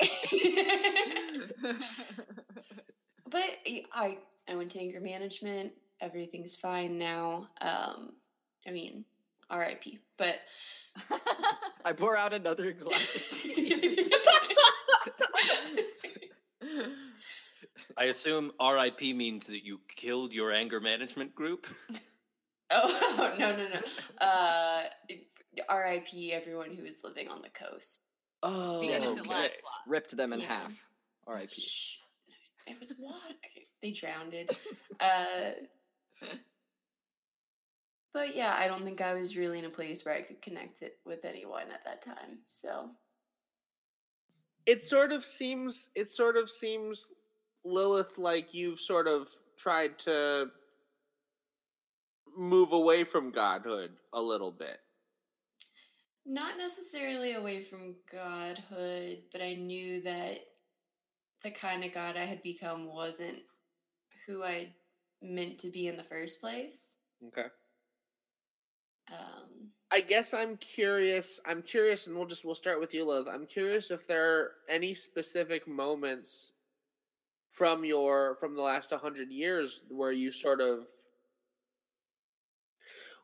[3.30, 4.18] but I- I
[4.48, 5.74] I went to anger management.
[6.02, 7.48] Everything's fine now.
[7.62, 8.14] Um,
[8.68, 9.06] I mean,
[9.50, 10.00] R.I.P.
[10.18, 10.41] But
[11.86, 14.12] I pour out another glass of tea.
[17.98, 21.66] I assume RIP means that you killed your anger management group.
[22.72, 23.80] Oh no no no.
[24.26, 24.82] Uh,
[25.70, 26.34] R.I.P.
[26.34, 28.01] Everyone who was living on the coast.
[28.43, 29.30] Oh, The innocent okay.
[29.30, 29.61] lives.
[29.88, 30.47] Ripped them in Yeah.
[30.47, 30.84] half.
[31.28, 31.63] R.I.P.
[32.68, 33.36] It was water.
[33.82, 34.59] They drowned it.
[34.99, 35.51] uh,
[38.13, 40.82] but yeah, I don't think I was really in a place where I could connect
[40.82, 42.39] it with anyone at that time.
[42.47, 42.89] So
[44.66, 45.89] It sort of seems.
[45.95, 47.07] It sort of seems,
[47.63, 50.49] Lilith, like you've sort of tried to
[52.38, 54.80] move away from godhood a little bit.
[56.26, 60.40] not necessarily away from godhood, but I knew that
[61.44, 63.40] the kind of god I had become wasn't
[64.26, 64.74] who I
[65.22, 66.96] meant to be in the first place.
[67.28, 67.48] Okay.
[69.12, 71.40] Um, I guess I'm curious.
[71.46, 73.28] I'm curious, and we'll just we'll start with you, Liv.
[73.28, 76.54] I'm curious if there are any specific moments
[77.52, 80.88] from your from the last hundred years where you sort of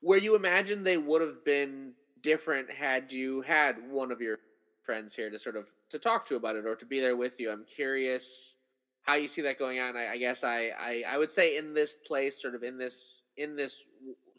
[0.01, 4.39] where you imagine they would have been different had you had one of your
[4.83, 7.39] friends here to sort of to talk to about it or to be there with
[7.39, 7.51] you.
[7.51, 8.55] I'm curious
[9.03, 9.95] how you see that going on.
[9.95, 13.21] I, I guess I, I I would say in this place, sort of in this
[13.37, 13.81] in this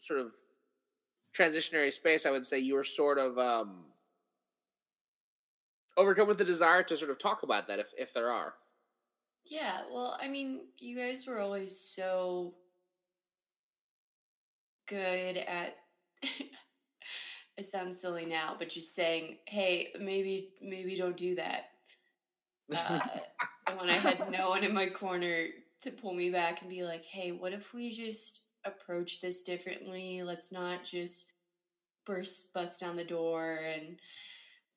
[0.01, 0.33] sort of
[1.35, 3.85] transitionary space, I would say you were sort of um,
[5.97, 8.53] overcome with the desire to sort of talk about that, if if there are.
[9.45, 12.53] Yeah, well, I mean, you guys were always so
[14.87, 15.77] good at
[17.57, 21.69] it sounds silly now, but just saying, "Hey, maybe maybe don't do that."
[22.75, 22.99] Uh,
[23.67, 25.47] and when I had no one in my corner
[25.81, 30.23] to pull me back and be like, "Hey, what if we just approach this differently?
[30.23, 31.31] Let's not just
[32.05, 33.97] burst bust down the door and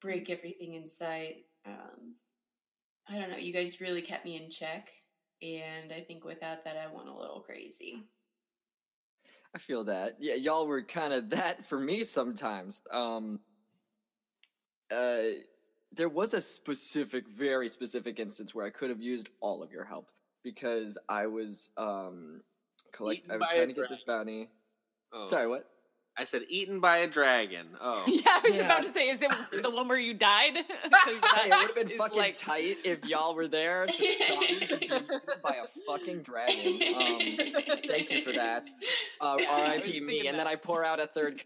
[0.00, 2.16] break everything in sight." Um,
[3.08, 3.36] I don't know.
[3.36, 4.90] You guys really kept me in check,
[5.42, 8.04] and I think without that, I went a little crazy.
[9.54, 10.16] I feel that.
[10.20, 12.82] Yeah, y'all were kind of that for me sometimes.
[12.92, 13.40] Um
[14.90, 15.22] uh
[15.92, 19.84] there was a specific very specific instance where I could have used all of your
[19.84, 20.10] help
[20.42, 22.42] because I was um
[22.92, 24.48] collect Eaten I was trying to get this bounty.
[25.12, 25.24] Oh.
[25.24, 25.68] Sorry, what?
[26.18, 27.66] I said eaten by a dragon.
[27.80, 28.02] Oh.
[28.08, 28.64] yeah, I was Yeah.
[28.64, 29.30] about to say, is it
[29.62, 30.54] the one where you died?
[30.66, 34.40] 'Cause Hey, it would have been fucking like- tight if y'all were there to stop
[34.40, 35.06] being eaten
[35.42, 36.56] by a fucking dragon.
[36.96, 37.20] Um,
[37.86, 38.66] thank you for that.
[39.20, 40.00] Uh, Yeah, I was R.I.P.
[40.00, 40.46] me, thinking and then.
[40.46, 41.42] I pour out a third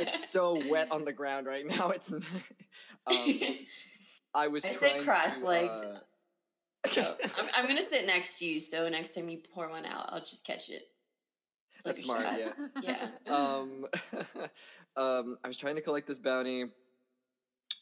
[0.00, 1.90] it's so wet on the ground right now.
[1.90, 2.10] It's.
[2.12, 2.22] um,
[4.34, 4.64] I was.
[4.64, 5.70] I sit trying to, cross-legged.
[5.70, 6.00] uh,
[7.38, 10.20] I'm, I'm gonna sit next to you, so next time you pour one out, I'll
[10.20, 10.82] just catch it.
[11.84, 12.22] Like That's smart.
[12.38, 12.52] Yeah.
[12.82, 13.08] Yeah.
[13.34, 13.86] um,
[14.96, 16.64] um, I was trying to collect this bounty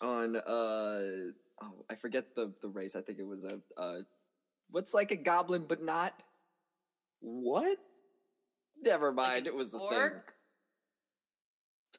[0.01, 0.41] on uh
[1.63, 2.97] oh I forget the the race.
[2.97, 3.99] I think it was a uh
[4.71, 6.13] what's like a goblin but not
[7.21, 7.79] What?
[8.85, 10.11] Never mind, it was a thing.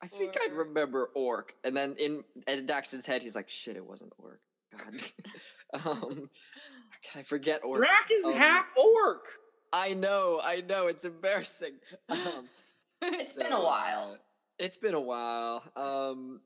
[0.01, 3.77] I think I Or- remember orc, and then in in Daxton's head, he's like, "Shit,
[3.77, 4.41] it wasn't orc."
[4.75, 5.01] God,
[5.85, 6.29] um,
[7.03, 7.79] can I forget orc?
[7.79, 9.25] Drac is Um, half orc.
[9.73, 11.73] I know, I know, it's embarrassing.
[12.09, 12.47] Um,
[13.01, 14.17] It's been a while.
[14.57, 15.61] it's been a while.
[15.75, 16.39] Um,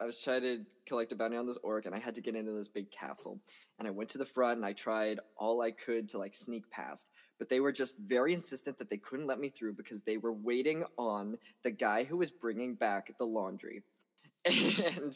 [0.00, 2.34] I was trying to collect a bounty on this orc, and I had to get
[2.34, 3.40] into this big castle.
[3.78, 6.70] And I went to the front, and I tried all I could to like sneak
[6.70, 10.16] past, but they were just very insistent that they couldn't let me through because they
[10.16, 13.82] were waiting on the guy who was bringing back the laundry,
[14.46, 15.14] and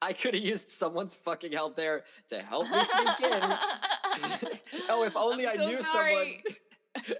[0.00, 3.42] I could have used someone's fucking help there to help me sneak in.
[4.88, 6.42] oh, if only I'm I so knew sorry.
[6.96, 7.18] someone.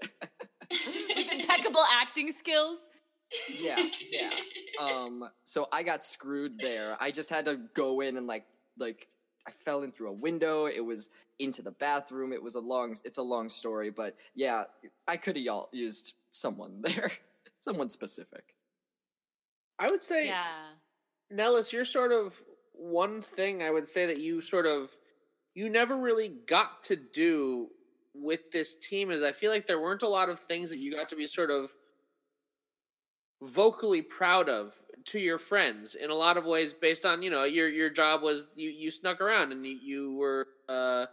[1.15, 2.85] With impeccable acting skills.
[3.59, 3.77] yeah,
[4.09, 4.29] yeah.
[4.81, 6.95] Um, so I got screwed there.
[6.99, 8.45] I just had to go in and like,
[8.77, 9.07] like
[9.47, 10.65] I fell in through a window.
[10.67, 12.31] It was into the bathroom.
[12.31, 12.95] It was a long.
[13.03, 14.63] It's a long story, but yeah,
[15.07, 17.11] I could have y'all used someone there,
[17.59, 18.55] someone specific.
[19.79, 20.45] I would say, Yeah.
[21.31, 22.41] Nellis, you're sort of
[22.73, 24.91] one thing I would say that you sort of
[25.53, 27.69] you never really got to do
[28.13, 30.93] with this team is I feel like there weren't a lot of things that you
[30.93, 31.71] got to be sort of
[33.41, 34.73] vocally proud of
[35.05, 38.21] to your friends in a lot of ways based on you know your your job
[38.21, 41.05] was you you snuck around and you, you were uh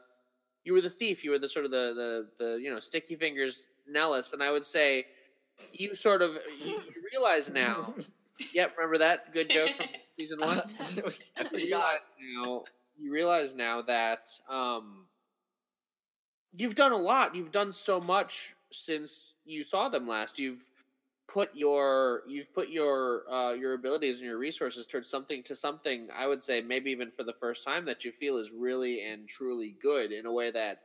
[0.64, 3.14] you were the thief you were the sort of the the, the you know sticky
[3.14, 5.06] fingers Nellis and I would say
[5.72, 7.94] you sort of you, you realize now
[8.52, 9.86] yep remember that good joke from
[10.18, 11.52] season one I forgot.
[11.52, 11.98] realize
[12.36, 12.64] now
[12.98, 15.06] you realize now that um
[16.56, 17.34] you've done a lot.
[17.34, 20.38] You've done so much since you saw them last.
[20.38, 20.64] You've
[21.28, 26.08] put your you've put your uh your abilities and your resources towards something to something
[26.16, 29.28] i would say maybe even for the first time that you feel is really and
[29.28, 30.80] truly good in a way that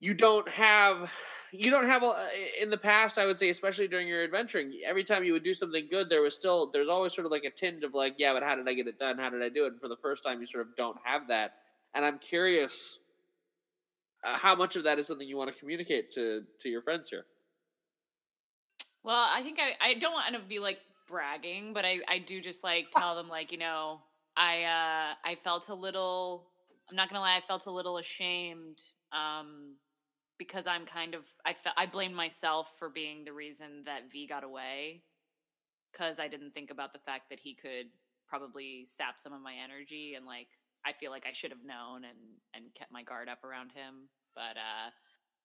[0.00, 1.12] you don't have
[1.52, 2.14] you don't have a,
[2.60, 5.54] in the past i would say especially during your adventuring every time you would do
[5.54, 8.32] something good there was still there's always sort of like a tinge of like yeah
[8.32, 9.18] but how did i get it done?
[9.18, 9.72] How did i do it?
[9.72, 11.54] And for the first time you sort of don't have that.
[11.94, 12.98] And i'm curious
[14.22, 17.08] uh, how much of that is something you want to communicate to to your friends
[17.08, 17.24] here?
[19.02, 20.78] Well, I think I, I don't want to be like
[21.08, 24.00] bragging, but I, I do just like tell them like, you know,
[24.36, 26.46] I uh I felt a little
[26.88, 28.82] I'm not gonna lie, I felt a little ashamed
[29.12, 29.76] um
[30.40, 34.42] because I'm kind of I I blame myself for being the reason that V got
[34.42, 35.02] away
[35.92, 37.88] because I didn't think about the fact that he could
[38.26, 40.48] probably sap some of my energy and like
[40.86, 42.18] I feel like I should have known and
[42.54, 44.08] and kept my guard up around him.
[44.34, 44.90] But uh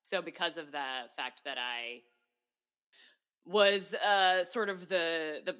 [0.02, 2.04] so because of the fact that I
[3.46, 5.58] was uh sort of the the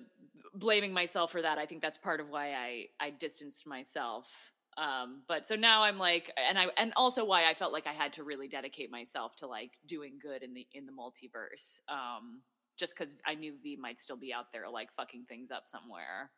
[0.54, 4.30] blaming myself for that, I think that's part of why I I distanced myself.
[4.78, 7.94] Um but so now I'm like and I and also why I felt like I
[7.94, 11.80] had to really dedicate myself to like doing good in the in the multiverse.
[11.88, 12.42] Um
[12.78, 16.32] just cuz I knew V might still be out there like fucking things up somewhere.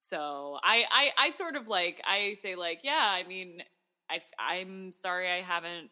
[0.00, 3.62] So I, I I sort of like I say like yeah I mean
[4.10, 5.90] i i'm sorry I haven't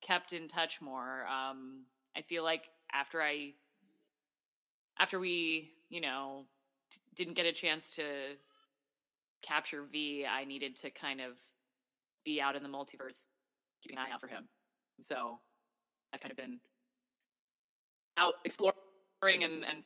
[0.00, 1.26] kept in touch more.
[1.26, 3.54] Um, I feel like after I
[4.98, 6.46] after we you know
[6.90, 8.02] t- didn't get a chance to
[9.44, 11.38] capture V, I needed to kind of
[12.24, 13.26] be out in the multiverse,
[13.82, 14.48] keeping an eye out for him.
[15.00, 15.38] So
[16.12, 16.60] I've kind of been
[18.16, 18.74] out exploring
[19.42, 19.84] and, and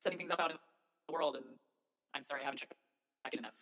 [0.00, 0.56] setting things up out in
[1.08, 1.44] the world, and
[2.14, 2.74] I'm sorry I haven't checked
[3.24, 3.56] back in enough.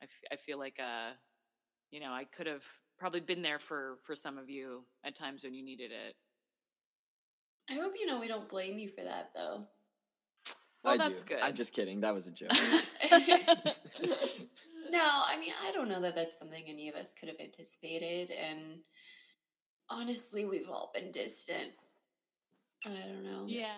[0.00, 1.12] I, f- I feel like uh,
[1.90, 2.64] you know, I could have
[2.98, 6.16] probably been there for for some of you at times when you needed it.
[7.70, 9.66] I hope you know we don't blame you for that, though.
[10.82, 11.24] Well, I that's do.
[11.26, 11.38] good.
[11.42, 12.00] I'm just kidding.
[12.00, 12.50] That was a joke.
[14.92, 18.30] no, I mean, I don't know that that's something any of us could have anticipated.
[18.30, 18.80] And
[19.88, 21.72] honestly, we've all been distant.
[22.84, 23.44] I don't know.
[23.46, 23.72] Yeah.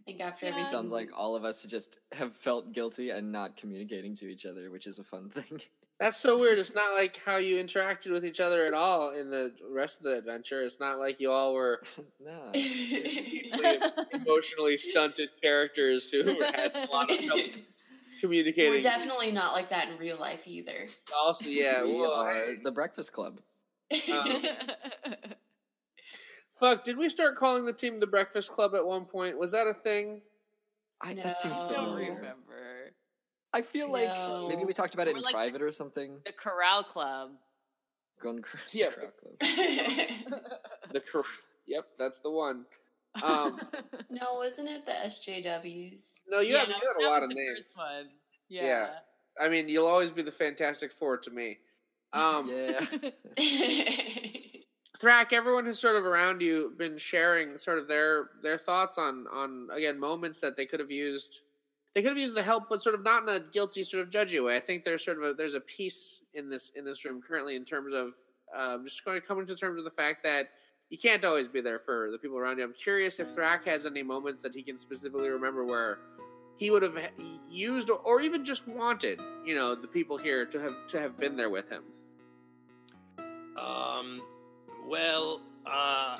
[0.00, 0.52] I think after Yeah.
[0.52, 0.72] everything.
[0.72, 4.70] Sounds like all of us just have felt guilty and not communicating to each other,
[4.70, 5.60] which is a fun thing.
[6.00, 6.58] That's so weird.
[6.58, 10.04] It's not like how you interacted with each other at all in the rest of
[10.04, 10.62] the adventure.
[10.62, 11.80] It's not like you all were
[12.20, 12.50] no.
[14.12, 17.42] emotionally stunted characters who had a lot of trouble
[18.22, 20.86] We're definitely not like that in real life either.
[21.16, 23.40] also, yeah, we well, are the Breakfast Club.
[24.10, 24.42] Um,
[26.58, 26.84] fuck.
[26.84, 29.38] Did we start calling the team the Breakfast Club at one point?
[29.38, 30.22] Was that a thing?
[31.00, 31.66] I, that seems No.
[31.68, 32.92] I don't remember.
[33.52, 34.08] I feel like
[34.48, 36.20] maybe we talked about it We're in like- private or something.
[36.24, 37.32] The Corral Club.
[38.20, 38.90] Gun Cr- Yeah.
[38.90, 39.34] Crowd Club.
[40.92, 41.24] The cor-
[41.66, 42.64] Yep, that's the one.
[43.22, 43.60] Um,
[44.10, 46.20] no, wasn't it the SJWs?
[46.28, 47.58] no, you Yeah, have no, you had a lot was of the names.
[47.58, 48.08] first one.
[48.48, 48.64] Yeah.
[48.66, 48.88] Yeah.
[49.40, 51.58] I mean, you'll always be the Fantastic Four to me.
[52.12, 52.80] Um, Yeah.
[55.00, 59.26] Thrak, everyone has sort of around you been sharing sort of their their thoughts on
[59.32, 61.40] on again moments that they could have used.
[61.94, 64.10] They could have used the help, but sort of not in a guilty, sort of
[64.10, 64.56] judgy way.
[64.56, 67.56] I think there's sort of a, there's a piece in this in this room currently
[67.56, 68.12] in terms of
[68.56, 70.50] um, just going to come into terms of the fact that
[70.92, 72.64] you can't always be there for the people around you.
[72.64, 76.00] I'm curious if Thrak has any moments that he can specifically remember where
[76.58, 76.98] he would have
[77.48, 81.18] used or, or even just wanted, you know, the people here to have to have
[81.18, 81.82] been there with him.
[83.58, 84.20] Um,
[84.86, 86.18] well, uh,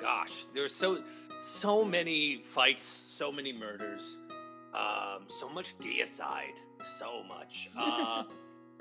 [0.00, 1.04] gosh, there's so
[1.38, 4.18] so many fights, so many murders,
[4.74, 6.58] um, so much deicide,
[6.98, 7.70] so much.
[7.78, 8.24] Uh,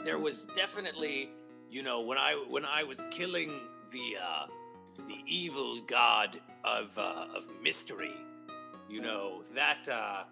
[0.03, 1.29] there was definitely,
[1.69, 3.51] you know, when I when I was killing
[3.91, 4.47] the uh,
[5.01, 8.15] the evil god of uh, of mystery,
[8.89, 10.23] you know that uh,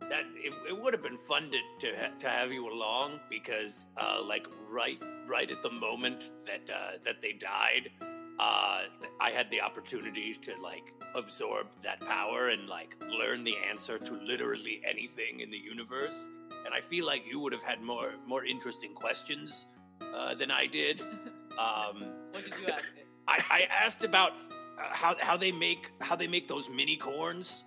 [0.00, 3.86] that it, it would have been fun to, to, ha- to have you along because
[3.96, 7.90] uh, like right right at the moment that uh, that they died
[8.38, 8.82] uh,
[9.20, 14.14] I had the opportunity to like absorb that power and like learn the answer to
[14.14, 16.28] literally anything in the universe.
[16.64, 19.66] And I feel like you would have had more more interesting questions
[20.14, 21.00] uh, than I did.
[21.56, 22.94] Um, What did you ask?
[23.28, 27.62] I, I asked about uh, how how they make how they make those mini corns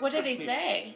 [0.00, 0.94] What did they say?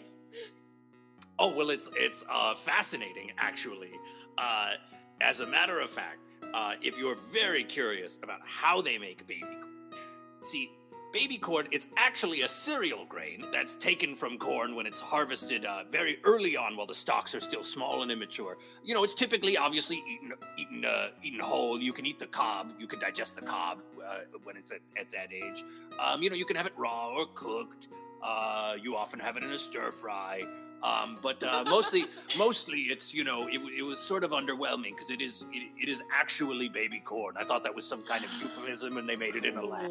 [1.39, 3.93] Oh well, it's it's uh, fascinating actually.
[4.37, 4.73] Uh,
[5.21, 6.19] as a matter of fact,
[6.55, 9.93] uh, if you're very curious about how they make baby corn,
[10.41, 10.71] see,
[11.19, 15.83] baby corn it's actually a cereal grain that's taken from corn when it's harvested uh,
[15.91, 18.57] very early on while the stalks are still small and immature.
[18.85, 21.83] You know, it's typically obviously eaten eaten uh, eaten whole.
[21.83, 22.73] You can eat the cob.
[22.79, 25.65] You can digest the cob uh, when it's at, at that age.
[25.99, 27.89] Um, you know, you can have it raw or cooked.
[28.23, 30.45] Uh, you often have it in a stir fry.
[30.85, 32.05] Um, but uh, mostly,
[32.39, 35.89] mostly it's you know it, it was sort of underwhelming because it is it, it
[35.89, 37.35] is actually baby corn.
[37.37, 39.91] I thought that was some kind of euphemism, and they made it in a lab.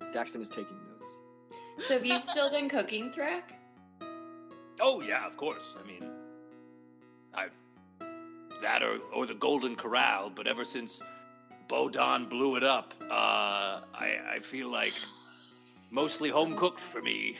[0.00, 0.08] Cool.
[0.10, 1.10] Daxton is taking notes.
[1.78, 3.42] So have you still been cooking, Thrak?
[4.80, 5.74] Oh yeah, of course.
[5.82, 6.04] I mean,
[7.34, 7.48] I
[8.62, 10.30] that or or the Golden Corral.
[10.30, 11.00] But ever since
[11.68, 14.94] Bodon blew it up, uh, I I feel like
[15.90, 17.38] mostly home cooked for me.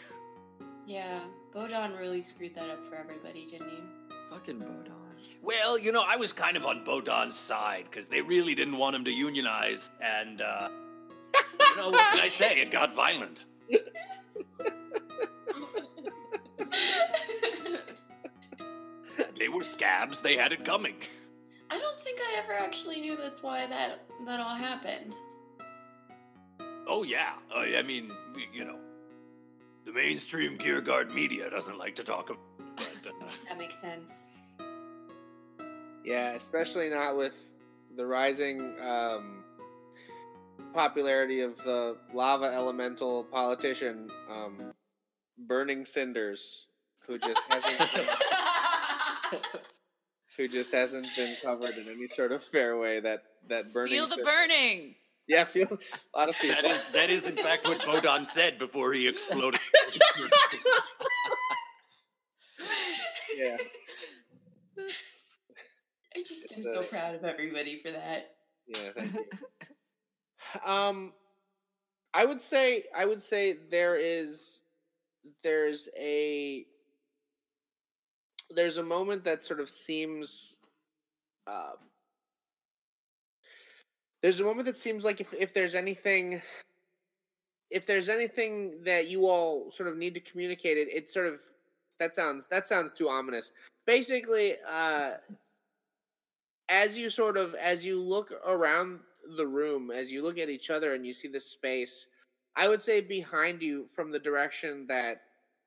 [0.87, 1.21] Yeah,
[1.55, 3.83] Bodon really screwed that up for everybody, didn't he?
[4.31, 4.95] Fucking Bodon.
[5.43, 8.97] Well, you know, I was kind of on Bodon's side because they really didn't want
[8.97, 10.69] him to unionize, and uh,
[11.71, 12.61] you know what can I say?
[12.61, 13.45] It got violent.
[19.39, 20.23] They were scabs.
[20.23, 20.97] They had it coming.
[21.71, 25.15] I don't think I ever actually knew that's why that that all happened.
[26.87, 28.79] Oh yeah, I, I mean, we- you know,
[29.85, 32.41] the mainstream gear guard media doesn't like to talk about.
[32.77, 34.31] But, uh, That makes sense.
[36.05, 37.53] Yeah, especially not with
[37.97, 39.45] the rising um,
[40.75, 44.73] popularity of the lava elemental politician, um,
[45.47, 46.67] Burning Cinders,
[47.07, 47.81] who just hasn't
[50.37, 53.01] who just hasn't been covered in any sort of fair way.
[53.01, 53.95] That that burning.
[53.95, 54.95] Feel the Cin- burning.
[55.27, 55.69] Yeah, feel
[56.15, 56.57] a lot of people.
[56.63, 59.61] that is that is in fact what Bodon said before he exploded.
[63.37, 63.57] yeah.
[66.17, 68.37] I just am so proud of everybody for that.
[68.67, 69.25] Yeah, thank you.
[70.65, 71.13] um,
[72.15, 74.63] I would say I would say there is
[75.43, 76.67] there's a
[78.51, 80.57] there's a moment that sort of seems
[81.47, 81.77] um
[84.23, 86.41] there's a moment that seems like if if there's anything
[87.71, 91.41] if there's anything that you all sort of need to communicate it it sort of
[92.01, 93.53] that sounds that sounds too ominous.
[93.87, 95.13] Basically uh
[96.71, 99.01] as you sort of as you look around
[99.37, 102.07] the room as you look at each other and you see the space
[102.57, 105.23] i would say behind you from the direction that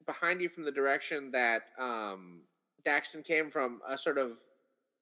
[0.06, 2.42] behind you from the direction that um
[2.86, 4.38] daxton came from a sort of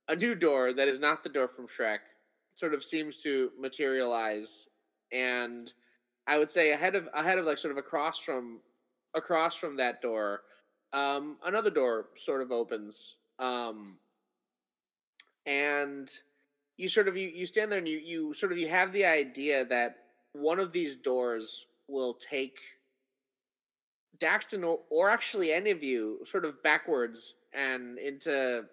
[0.10, 2.00] a new door that is not the door from shrek
[2.60, 4.68] sort of seems to materialize.
[5.14, 5.72] And
[6.28, 8.60] i would say ahead of ahead of like sort of across from
[9.16, 10.42] across from that door
[10.94, 13.98] um another door sort of opens um
[15.46, 16.12] and
[16.80, 19.04] you sort of you, you stand there and you you sort of you have the
[19.04, 19.98] idea that
[20.32, 22.58] one of these doors will take
[24.18, 28.64] Daxton or, or actually any of you sort of backwards and into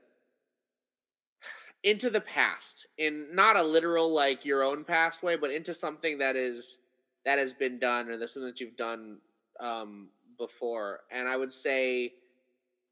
[1.83, 6.19] into the past in not a literal like your own past way but into something
[6.19, 6.79] that is
[7.25, 9.19] that has been done or that's something that you've done
[9.59, 11.01] um before.
[11.11, 12.13] And i would say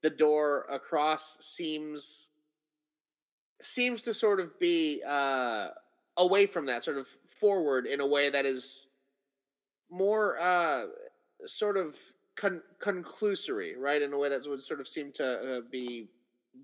[0.03, 2.31] the door across seems
[3.61, 5.69] seems to sort of be uh
[6.17, 7.09] away from that, sort of
[7.41, 8.87] forward in a way that is
[9.91, 10.85] more uh,
[11.47, 11.99] sort of
[12.37, 14.03] con- conclusory, right?
[14.03, 16.09] In a way that would sort of seem to uh, be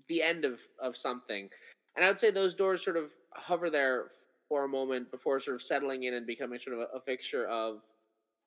[0.07, 1.49] the end of of something.
[1.95, 4.07] And I would say those doors sort of hover there
[4.47, 7.45] for a moment before sort of settling in and becoming sort of a, a fixture
[7.47, 7.81] of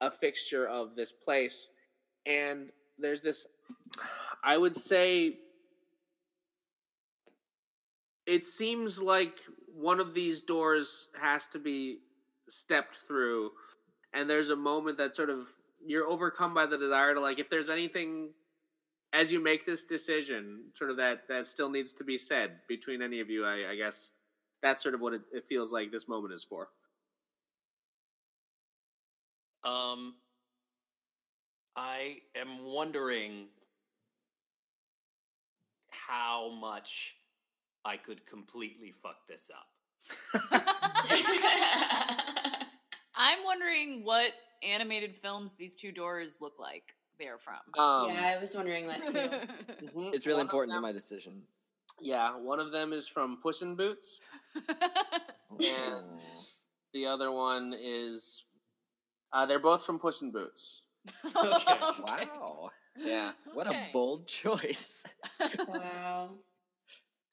[0.01, 1.68] a fixture of this place.
[2.26, 3.47] And there's this,
[4.42, 5.38] I would say,
[8.27, 11.99] it seems like one of these doors has to be
[12.49, 13.51] stepped through
[14.12, 15.49] and there's a moment that sort of
[15.85, 18.31] you're overcome by the desire to like if there's anything
[19.12, 23.01] as you make this decision sort of that that still needs to be said between
[23.01, 24.12] any of you i, I guess
[24.64, 26.68] that's sort of what it, it feels like this moment is for.
[29.62, 30.14] Um,
[31.77, 33.49] I am wondering
[35.91, 37.14] how much
[37.85, 40.51] I could completely fuck this up.
[43.16, 44.32] I'm wondering what
[44.62, 47.55] animated films these two doors look like they're from.
[47.78, 49.87] um yeah, I was wondering that too.
[49.97, 50.14] mhm.
[50.14, 51.43] It's really One important to my decision.
[52.01, 54.20] yeah one of them is from puss in boots
[55.51, 56.20] and
[56.93, 58.45] the other one is
[59.32, 60.80] uh, they're both from puss in boots
[61.37, 61.78] Okay.
[62.03, 62.70] Wow.
[62.99, 63.89] yeah What Okay.
[63.91, 65.05] a bold choice.
[65.68, 66.30] wow.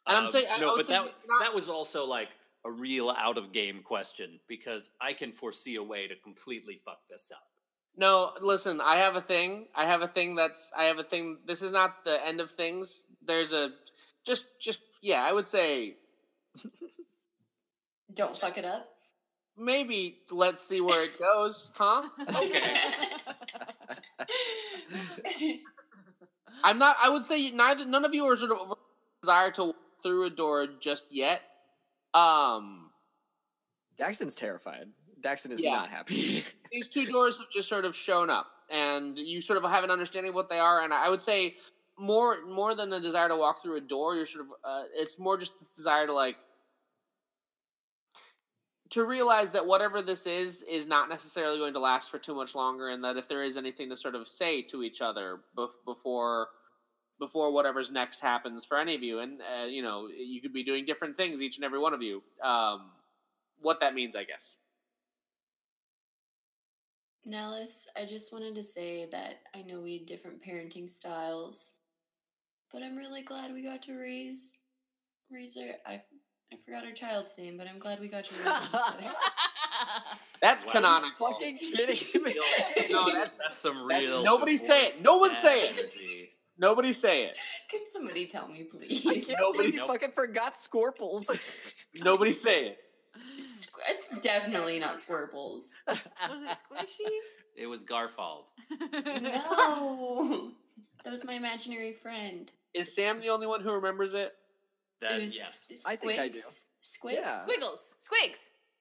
[0.07, 2.05] And I'm Um, saying- I- I no, would but say that not- that was also
[2.05, 2.35] like
[2.65, 7.07] a real out of game question because I can foresee a way to completely fuck
[7.07, 7.47] this up.
[7.95, 9.67] No, listen, I have a thing.
[9.75, 12.49] I have a thing that's I have a thing this is not the end of
[12.51, 13.07] things.
[13.21, 13.73] There's a
[14.23, 15.97] just just yeah, I would say
[18.13, 18.87] Don't fuck it up.
[19.57, 22.09] maybe let's see where it goes, huh?
[22.29, 23.09] Okay.
[26.63, 28.73] I'm not I would say neither none of you are sort of
[29.21, 31.41] desire to walk through a door just yet.
[32.13, 32.89] Um
[33.99, 34.87] Daxton's terrified.
[35.21, 35.75] Daxton is Yeah.
[35.75, 36.43] not happy.
[36.71, 39.91] these two doors have just sort of shown up and you sort of have an
[39.91, 41.53] understanding of what they are and i would say
[41.99, 45.19] more more than a desire to walk through a door you're sort of uh, it's
[45.19, 46.37] more just this desire to like
[48.89, 52.55] to realize that whatever this is is not necessarily going to last for too much
[52.55, 55.69] longer and that if there is anything to sort of say to each other bef-
[55.85, 56.47] before
[57.21, 60.63] before whatever's next happens for any of you and uh, you know you could be
[60.63, 62.81] doing different things each and every one of you um
[63.61, 64.57] what that means i guess
[67.23, 71.73] Nellis, I just wanted to say that I know we had different parenting styles,
[72.73, 74.57] but I'm really glad we got to raise
[75.31, 76.01] raise our I,
[76.51, 79.13] I forgot our child's name, but I'm glad we got to raise them together.
[80.41, 80.71] that's Wow.
[80.71, 82.35] canonical Fucking kidding me.
[82.89, 84.23] No, that's- that's some that's- real.
[84.23, 85.01] nobody say it.
[85.03, 86.20] No one dad say it.
[86.61, 86.69] Energy.
[86.69, 87.37] Nobody say it.
[87.69, 89.01] Can somebody tell me, I please?
[89.03, 89.87] can't Nobody- you Nope.
[89.87, 91.29] fucking forgot Scorples.
[91.95, 92.77] Nobody say it.
[93.89, 95.63] It's definitely not Squirples.
[95.87, 95.97] Was
[96.29, 97.09] it squishy?
[97.57, 98.45] It was Garfald.
[98.79, 100.51] No,
[101.03, 102.49] that was my imaginary friend.
[102.73, 104.31] Is Sam the only one who remembers it?
[105.01, 105.83] That it was yes.
[105.85, 106.39] I think I do.
[106.83, 107.13] Squigs?
[107.13, 107.43] Yeah.
[107.43, 107.95] Squiggles.
[107.99, 108.37] Squigs.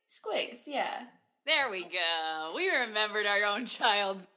[0.09, 1.05] Squigs, yeah.
[1.47, 2.53] There we go.
[2.55, 4.29] We remembered our own child's.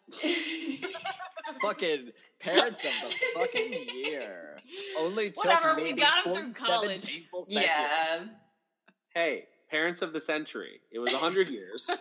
[1.61, 2.11] fucking
[2.43, 4.57] parents of the fucking year.
[4.97, 7.05] Only took Whatever, we maybe got 'em through college.
[7.07, 8.25] people yeah.
[9.13, 10.79] Hey, parents of the century.
[10.91, 11.89] It was a hundred years.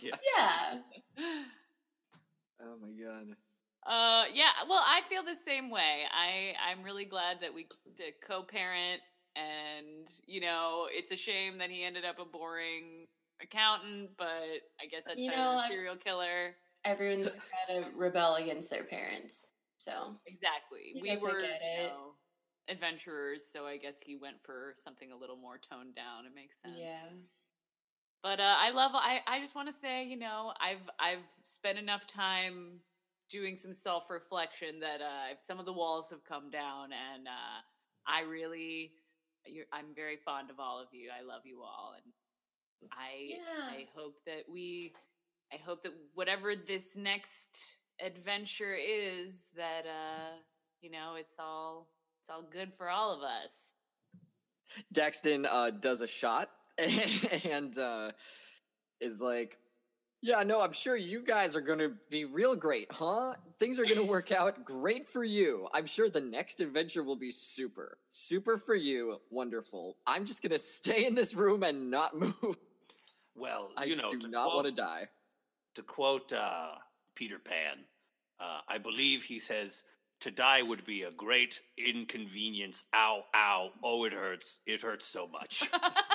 [0.00, 0.14] Yeah.
[0.36, 0.80] Yeah.
[2.62, 3.36] Oh my god.
[3.86, 4.50] Uh, yeah.
[4.68, 6.02] Well, I feel the same way.
[6.12, 7.66] I I'm really glad that we
[7.96, 9.00] the co-parent,
[9.36, 13.06] and you know, it's a shame that he ended up a boring
[13.42, 14.26] accountant, but
[14.80, 16.56] I guess that's You better know, than a I- serial killer.
[16.84, 19.50] Everyone's got to rebel against their parents.
[19.78, 20.98] So, Exactly.
[21.00, 22.14] We were you know,
[22.68, 26.26] adventurers, so I guess he went for something a little more toned down.
[26.26, 26.74] It makes sense.
[26.78, 27.08] yeah.
[28.22, 28.92] But uh, I love.
[28.94, 32.80] I I just want to say, you know, I've I've spent enough time
[33.30, 37.60] doing some self reflection that uh, some of the walls have come down, and uh,
[38.06, 38.92] I really,
[39.46, 41.10] you're, I'm very fond of all of you.
[41.16, 42.12] I love you all, and
[42.92, 43.70] I Yeah.
[43.70, 44.94] I hope that we,
[45.52, 50.36] I hope that whatever this next adventure is, that uh,
[50.80, 51.88] you know, it's all
[52.20, 53.74] it's all good for all of us.
[54.94, 56.50] Daxton uh, does a shot
[57.50, 58.10] and uh,
[59.00, 59.58] is like,
[60.20, 63.34] Yeah, no, I'm sure you guys are going to be real great, huh?
[63.58, 65.68] Things are going to work out great for you.
[65.72, 67.98] I'm sure the next adventure will be super.
[68.10, 69.18] Super for you.
[69.30, 69.96] Wonderful.
[70.06, 72.56] I'm just going to stay in this room and not move.
[73.34, 75.08] Well, I you know, do not quote, want to die.
[75.76, 76.72] To quote uh,
[77.18, 77.78] Peter Pan,
[78.38, 79.82] uh, I believe he says,
[80.20, 82.84] "To die would be a great inconvenience.
[82.94, 83.72] Ow, ow!
[83.82, 84.60] Oh, it hurts!
[84.66, 85.68] It hurts so much."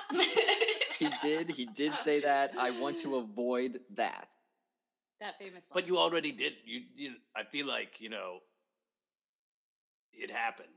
[0.99, 1.49] he did.
[1.49, 2.54] He did say that.
[2.58, 4.30] I want to avoid that.
[5.20, 5.66] that famous.
[5.74, 6.54] But you already did.
[6.64, 7.16] You, you.
[7.36, 8.39] I feel like you know.
[10.14, 10.70] It happened.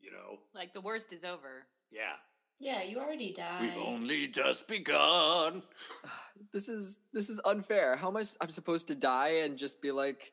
[0.00, 0.38] You know.
[0.52, 1.66] like the worst is over.
[1.92, 2.16] Yeah.
[2.58, 3.60] Yeah, you already died.
[3.60, 5.62] We've only just begun.
[6.52, 7.96] This is this is unfair.
[7.96, 8.22] How am I?
[8.42, 10.32] I'm supposed to die and just be like,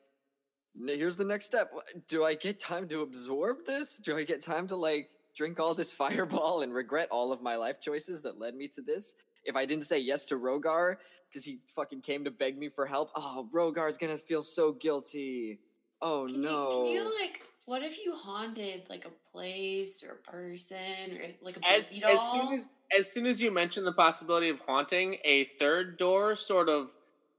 [0.86, 1.72] here's the next step.
[2.08, 3.98] Do I get time to absorb this?
[3.98, 7.56] Do I get time to like drink all this fireball and regret all of my
[7.56, 9.14] life choices that led me to this?
[9.44, 10.96] If I didn't say yes to Rogar
[11.28, 15.58] because he fucking came to beg me for help, oh, Rogar's gonna feel so guilty.
[16.02, 16.68] Oh Can no.
[16.68, 17.42] You, can you like?
[17.66, 20.76] What if you haunted like a place or a person
[21.18, 24.50] or like a As, baby as soon as as soon as you mention the possibility
[24.50, 26.94] of haunting, a third door sort of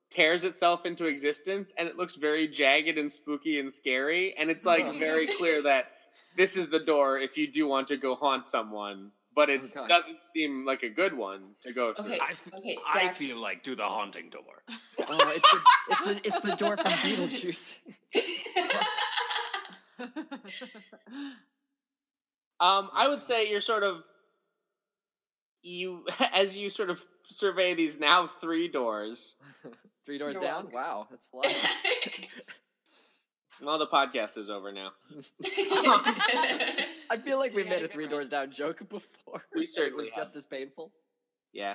[0.09, 4.35] tears itself into existence, and it looks very jagged and spooky and scary.
[4.37, 4.95] And it's like Ugh.
[4.95, 5.91] very clear that
[6.35, 9.65] this is the door if you do want to go haunt someone, but oh, it
[9.77, 9.87] Okay.
[9.87, 12.05] doesn't seem like a good one to go through.
[12.05, 12.19] Okay.
[12.19, 14.63] I, f- Okay, I feel like do the haunting door.
[15.07, 17.75] oh, it's the, it's the it's the door from Beetlejuice.
[22.57, 24.05] Um, I would say you're sort of
[25.61, 29.35] you as you sort of survey these now three doors.
[30.05, 30.69] Three doors You're down.
[30.71, 30.71] welcome.
[30.71, 31.47] Wow, that's a lot.
[33.59, 34.91] Well, the podcast is over now.
[37.09, 39.43] I feel like we We made a a three doors down joke before.
[39.55, 40.15] We and it certainly was have.
[40.25, 40.91] just as painful.
[41.53, 41.73] Yeah.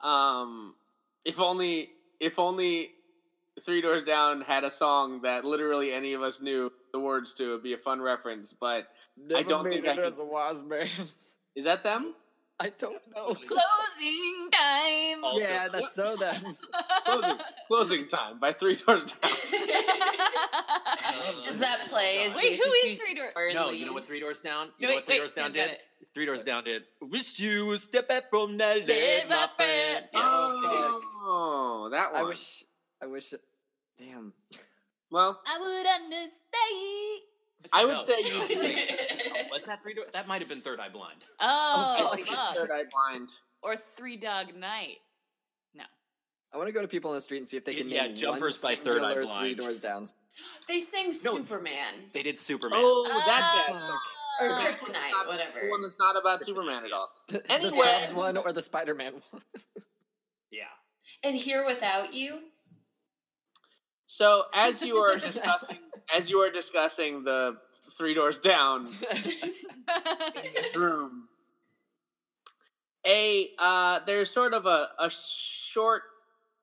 [0.00, 0.74] Um,
[1.26, 2.92] if only if only
[3.64, 7.44] Three Doors Down had a song that literally any of us knew the words to,
[7.48, 8.52] it'd be a fun reference.
[8.58, 10.88] But Never don't made think I it could- as a wise man.
[11.54, 12.14] is that them?
[12.60, 13.34] I don't know.
[13.34, 15.24] Closing time.
[15.24, 16.56] Also- yeah, that's so then.
[17.06, 17.38] Closing,
[17.68, 19.30] closing time by Three Doors Down.
[21.44, 23.32] Does that play as Wait, who is Three Doors?
[23.34, 24.68] doors No, you know what Three Doors Down?
[24.68, 25.70] No, You know wait, what Three wait, Doors Down did?
[25.70, 25.80] it.
[26.14, 26.84] Three Doors Down did.
[27.02, 30.04] Wish you would step back from that ledge, my friend.
[30.14, 32.20] Oh, that one.
[32.22, 32.64] I wish.
[33.02, 33.32] I wish.
[33.32, 33.40] It,
[33.98, 34.32] damn.
[35.10, 37.22] Well, I would understand.
[37.72, 38.60] I would No, say no, you.
[38.60, 38.90] wait.
[39.30, 40.08] Oh, wasn't that Three Doors?
[40.12, 41.24] That might have been Third Eye Blind.
[41.40, 42.54] Oh, I think fuck.
[42.54, 43.30] Third Eye Blind.
[43.62, 44.98] Or Three Dog Night.
[45.74, 45.84] No.
[46.54, 48.06] I want to go to people on the street and see if they can Yeah,
[48.06, 49.40] name Jumpers one by Third Eye Blind.
[49.40, 50.04] Three doors down.
[50.68, 51.36] They sang No.
[51.36, 52.78] Superman They did Superman.
[52.82, 53.64] Oh, that Ah.
[53.66, 53.72] bad.
[53.74, 54.00] song.
[54.38, 55.60] or That Kryptonite, not- whatever.
[55.64, 57.10] The one that's not about Superman at all.
[57.28, 57.70] the Anyway.
[57.70, 59.42] Scrubs one or the Spider-Man one.
[60.50, 60.64] Yeah.
[61.24, 62.40] And here without you.
[64.16, 65.76] So as you are discussing,
[66.16, 67.58] as you are discussing the
[67.98, 71.28] Three Doors Down in this room,
[73.06, 76.04] a uh, there's sort of a, a short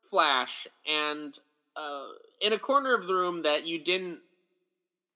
[0.09, 1.37] flash, and
[1.75, 2.05] uh,
[2.41, 4.17] in a corner of the room that you didn't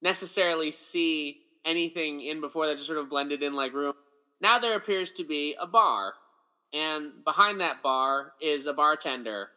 [0.03, 3.93] necessarily see anything in before, that just sort of blended in like room.
[4.41, 6.13] Now there appears to be a bar,
[6.71, 9.49] and behind that bar is a bartender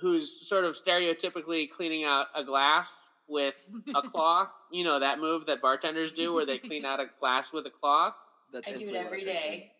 [0.00, 2.94] who's sort of stereotypically cleaning out a glass
[3.28, 4.52] with a cloth.
[4.70, 7.70] You know that move that bartenders do, where they clean out a glass with a
[7.70, 8.14] cloth
[8.52, 9.34] That's I do it instantly what every pictured.
[9.34, 9.72] day.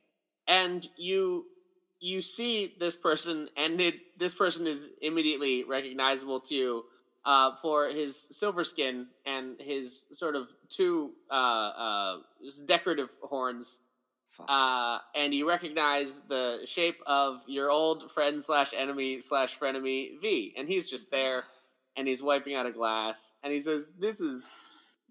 [0.49, 1.47] and you
[2.01, 6.85] you see this person and it, this person is immediately recognizable to you
[7.25, 12.17] uh, for his silver skin and his sort of two uh, uh,
[12.67, 13.84] decorative horns Fuck.
[14.49, 20.55] Uh, and you recognize the shape of your old friend slash enemy slash frenemy v.
[20.57, 21.45] And he's just there
[21.97, 24.49] and he's wiping out a glass and he says this is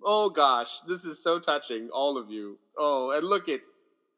[0.03, 2.57] oh gosh this is so touching all of you.
[2.77, 3.61] Oh and look at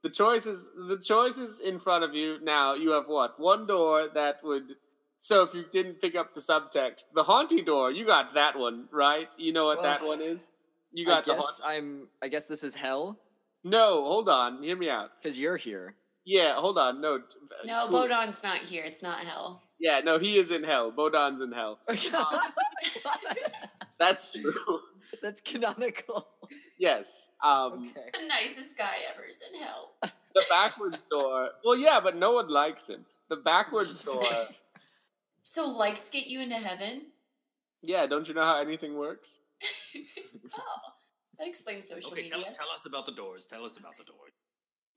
[0.03, 3.39] the choices the choices in front of you now you have what?
[3.39, 4.73] One door that would
[5.21, 8.87] so if you didn't pick up the subtext the haunting door you got that one
[8.91, 9.33] right?
[9.37, 10.49] You know what that one is?
[10.91, 12.07] You I got the haunt- I'm.
[12.23, 13.19] I guess this is hell
[13.65, 15.95] no hold on hear me out because you're here.
[16.23, 17.19] yeah hold on no
[17.65, 18.07] No, cool.
[18.07, 18.83] Bodon's not here.
[18.85, 19.61] It's not hell.
[19.79, 21.79] yeah no he is in hell bodon's in hell
[23.99, 24.79] that's true
[25.21, 26.27] That's canonical.
[26.77, 28.09] yes um Okay.
[28.13, 29.91] The nicest guy ever is in hell.
[30.01, 34.23] the backwards door well yeah but no one likes him the backwards door
[35.43, 37.03] So likes get you into heaven?
[37.83, 39.39] yeah don't you know how anything works
[39.95, 40.79] oh,
[41.39, 42.31] that explains social Okay, media.
[42.43, 43.45] tell, tell us about the doors.
[43.45, 44.31] Tell us about the doors.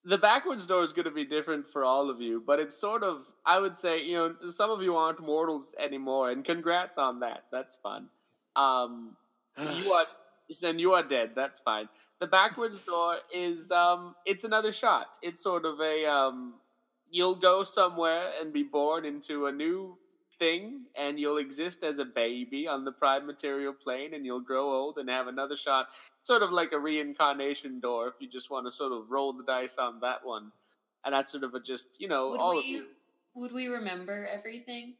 [0.04, 3.02] the backwards door is going to be different for all of you, but it's sort
[3.02, 7.20] of, I would say, you know, some of you aren't mortals anymore, and congrats on
[7.20, 7.44] that.
[7.52, 8.08] That's fun.
[8.56, 9.16] Um,
[9.76, 10.06] you are,
[10.62, 11.32] then you are dead.
[11.34, 11.88] That's fine.
[12.20, 15.18] The backwards door is, um, it's another shot.
[15.22, 16.54] It's sort of a, um,
[17.10, 19.98] you'll go somewhere and be born into a new
[20.38, 24.70] thing, and you'll exist as a baby on the prime material plane, and you'll grow
[24.70, 25.88] old and have another shot
[26.22, 29.44] sort of like a reincarnation door if you just want to sort of roll the
[29.44, 30.52] dice on that one.
[31.04, 32.86] And that's sort of a just, you know, Would all we of you.
[33.34, 34.94] would we remember everything?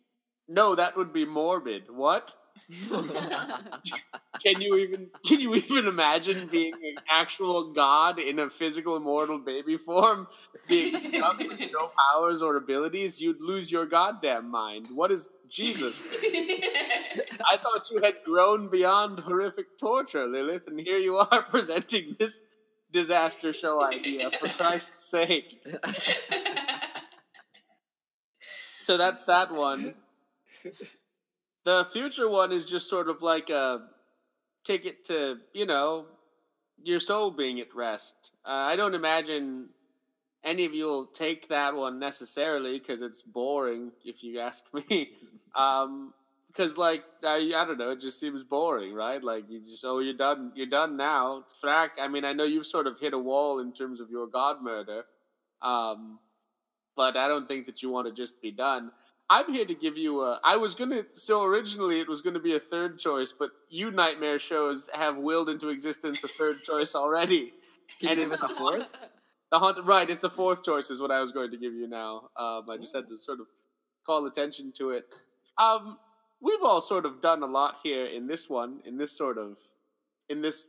[0.48, 1.90] No, that would be morbid.
[1.90, 2.34] What?
[4.42, 9.38] Can you even can you even imagine being an actual god in a physical immortal
[9.38, 10.28] baby form,
[10.68, 13.20] being stuck with no powers or abilities?
[13.20, 14.86] You'd lose your goddamn mind.
[14.94, 16.00] What is Jesus?
[17.50, 22.40] I thought you had grown beyond horrific torture, Lilith, and here you are presenting this
[22.92, 25.66] disaster show idea for Christ's sake.
[28.82, 29.94] So that's that one.
[31.68, 33.82] The future one is just sort of like a
[34.64, 36.06] ticket to, you know,
[36.82, 38.32] your soul being at rest.
[38.42, 39.68] Uh, I don't imagine
[40.42, 45.10] any of you will take that one necessarily because it's boring, if you ask me.
[45.54, 46.14] um,
[46.46, 49.22] because like I, I don't know, it just seems boring, right?
[49.22, 51.44] Like you just oh you're done, you're done now.
[51.62, 54.26] Thrak, I mean, I know you've sort of hit a wall in terms of your
[54.26, 55.04] god murder,
[55.60, 56.18] um,
[56.96, 58.90] but I don't think that you want to just be done.
[59.30, 60.40] I'm here to give you a.
[60.44, 61.02] I was gonna.
[61.12, 65.50] So originally it was gonna be a third choice, but you nightmare shows have willed
[65.50, 67.52] into existence a third choice already.
[68.00, 68.96] Can And you give us a fourth?
[69.50, 70.08] The haunted, right?
[70.08, 72.30] It's a fourth choice, is what I was going to give you now.
[72.36, 73.46] Um, I just had to sort of
[74.06, 75.06] call attention to it.
[75.56, 75.98] Um,
[76.40, 79.56] we've all sort of done a lot here in this one, in this sort of,
[80.28, 80.66] in this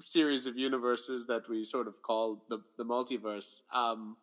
[0.00, 3.60] series of universes that we sort of call the the multiverse.
[3.72, 4.16] Um,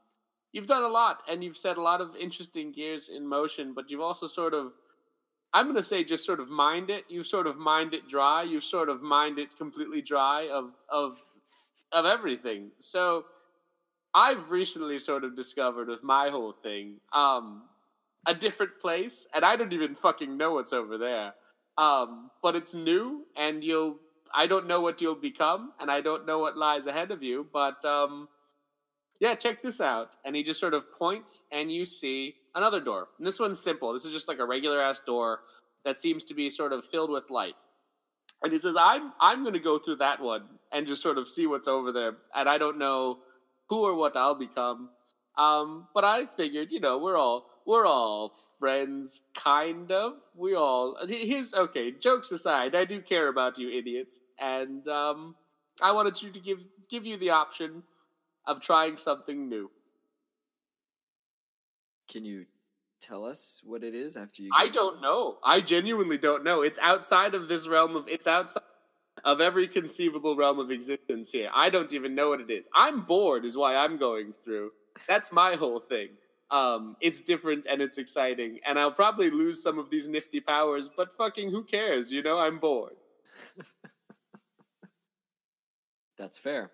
[0.51, 3.89] you've done a lot, and you've set a lot of interesting gears in motion, but
[3.91, 4.73] you've also sort of
[5.53, 7.05] I'm going to say just sort of mind it.
[7.09, 8.43] You've sort of mined it dry.
[8.43, 11.23] You've sort of mined it completely dry of of
[11.91, 12.71] of everything.
[12.79, 13.25] So
[14.13, 17.63] I've recently sort of discovered with my whole thing um,
[18.27, 21.33] a different place, and I don't even fucking know what's over there.
[21.77, 23.99] Um, but it's new, and you'll.
[24.31, 27.47] I don't know what you'll become, and I don't know what lies ahead of you.
[27.51, 28.27] But um,
[29.19, 30.15] yeah, check this out.
[30.25, 33.09] And he just sort of points, and you see another door.
[33.17, 33.93] And this one's simple.
[33.93, 35.41] This is just like a regular ass door
[35.85, 37.55] that seems to be sort of filled with light.
[38.43, 41.27] And he says, "I'm I'm going to go through that one and just sort of
[41.27, 42.17] see what's over there.
[42.35, 43.19] And I don't know
[43.67, 44.89] who or what I'll become.
[45.37, 50.13] Um, but I figured, you know, we're all we're all friends, kind of.
[50.35, 51.91] We all here's okay.
[51.91, 55.35] Jokes aside, I do care about you, idiots, and um,
[55.81, 56.59] I wanted you to give
[56.89, 57.83] give you the option
[58.49, 59.69] of trying something new.
[62.09, 62.45] Can you
[62.99, 64.49] tell us what it is after you?
[64.57, 65.01] I don't it?
[65.01, 65.37] know.
[65.43, 66.63] I genuinely don't know.
[66.63, 68.07] It's outside of this realm of.
[68.09, 68.63] It's outside
[69.23, 71.49] of every conceivable realm of existence here.
[71.53, 72.67] I don't even know what it is.
[72.73, 74.71] I'm bored, is why I'm going through.
[75.07, 76.09] That's my whole thing.
[76.51, 80.89] Um, it's different and it's exciting, and I'll probably lose some of these nifty powers,
[80.89, 82.11] but fucking who cares?
[82.11, 82.95] You know, I'm bored.
[86.17, 86.71] That's fair.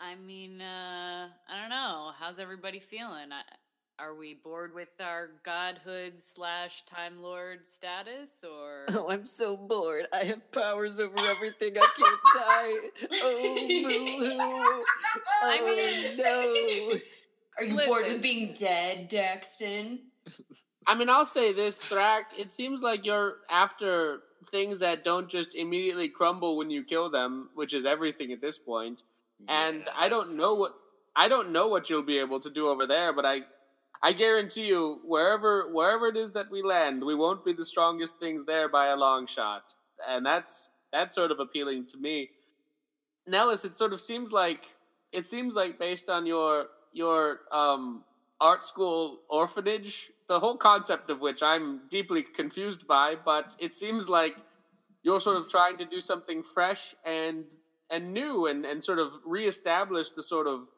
[0.00, 2.12] I mean, uh, I don't know.
[2.18, 3.32] How's everybody feeling?
[3.32, 3.42] I,
[4.02, 10.06] are we bored with our godhood slash time lord status, or Oh, I'm so bored.
[10.12, 11.72] I have powers over everything.
[11.76, 13.08] I can't die.
[13.22, 14.84] Oh, boo-hoo.
[15.42, 16.98] I Oh, mean- no.
[17.58, 18.12] Are you bored Listen.
[18.12, 19.98] with being dead, Daxton?
[20.86, 22.22] I mean, I'll say this, Thrak.
[22.38, 24.20] It seems like you're after
[24.52, 28.60] things that don't just immediately crumble when you kill them, which is everything at this
[28.60, 29.02] point.
[29.46, 30.74] And Yeah, I don't know what
[31.16, 33.42] I don't know what you'll be able to do over there, but I
[34.02, 38.18] I guarantee you wherever wherever it is that we land, we won't be the strongest
[38.18, 39.74] things there by a long shot.
[40.08, 42.30] And that's that's sort of appealing to me.
[43.26, 44.74] Nellis, it sort of seems like
[45.12, 48.04] it seems like based on your your um
[48.40, 54.08] art school orphanage, the whole concept of which I'm deeply confused by, but it seems
[54.08, 54.36] like
[55.02, 57.44] you're sort of trying to do something fresh and
[57.90, 60.68] and new and, and sort of reestablish the sort of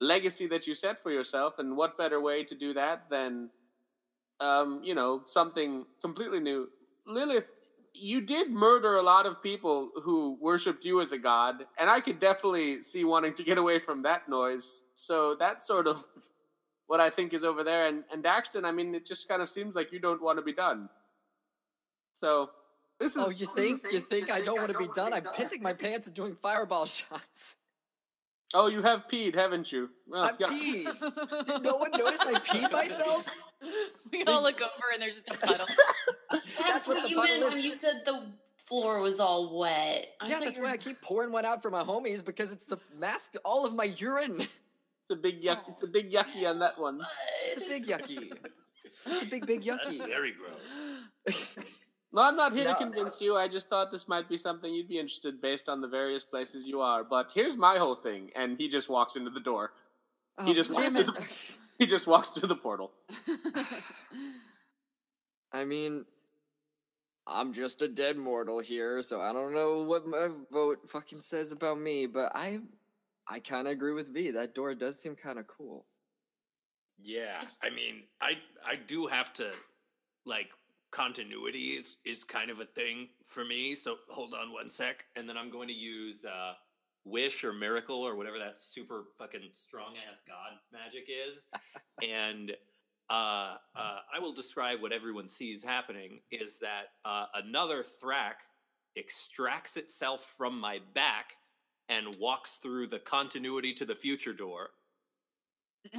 [0.00, 3.50] legacy that you set for yourself and what better way to do that than
[4.40, 6.68] um, you know something completely new?
[7.06, 7.48] Lilith
[7.94, 12.00] you did murder a lot of people who worshipped you as a god and i
[12.00, 14.84] could definitely see wanting to get away from that noise.
[14.94, 16.06] So that's sort of
[16.86, 17.86] what i think is over there.
[17.88, 20.42] And, and daxton i mean it just kind of seems like you don't want to
[20.42, 20.88] be done.
[22.12, 22.50] So
[23.00, 25.12] this oh, is Oh, you think you think I don't want to be done?
[25.12, 27.56] I'm pissing my pants and doing fireball shots.
[28.54, 30.46] oh you have peed haven't you oh, I yeah.
[30.46, 31.46] peed.
[31.46, 33.26] Did no one notice I peed myself?
[34.12, 35.66] we all look over and there's just a puddle.
[36.30, 37.52] That's, That's what what, the you meant is.
[37.52, 38.22] when you said the
[38.56, 40.06] floor was all wet.
[40.20, 42.52] I Yeah, that's you were- why I keep pouring one out for my homies because
[42.52, 44.40] it's to mask all of my urine.
[44.40, 45.62] It's a big yuck.
[45.66, 47.00] Oh, it's a big yucky on that one.
[47.48, 48.32] It's a big yucky.
[49.06, 49.82] It's a big, big yucky.
[49.84, 50.06] That's yucky.
[50.06, 51.36] very gross.
[52.12, 52.72] Well, I'm not here No.
[52.72, 53.36] to convince you.
[53.36, 56.66] I just thought this might be something you'd be interested based on the various places
[56.66, 57.04] you are.
[57.04, 59.72] But here's my whole thing, and he just walks into the door.
[60.38, 61.08] Oh, He just walks it.
[61.78, 62.92] He just walks through the portal.
[65.52, 66.04] I mean,
[67.26, 71.52] I'm just a dead mortal here, so I don't know what my vote fucking says
[71.52, 72.60] about me, but I
[73.26, 74.30] I kind of agree with V.
[74.32, 75.86] That door does seem kind of cool.
[76.98, 79.52] Yeah, I mean, I I do have to
[80.26, 80.50] like
[80.90, 83.74] continuity is is kind of a thing for me.
[83.74, 86.54] So hold on one sec, and then I'm going to use uh,
[87.04, 91.46] wish or miracle or whatever that super fucking strong ass god magic is,
[92.02, 92.52] and
[93.10, 98.46] uh, uh, I will describe what everyone sees happening is that uh, another Thrak
[98.96, 101.36] extracts itself from my back
[101.88, 104.70] and walks through the continuity to the future door.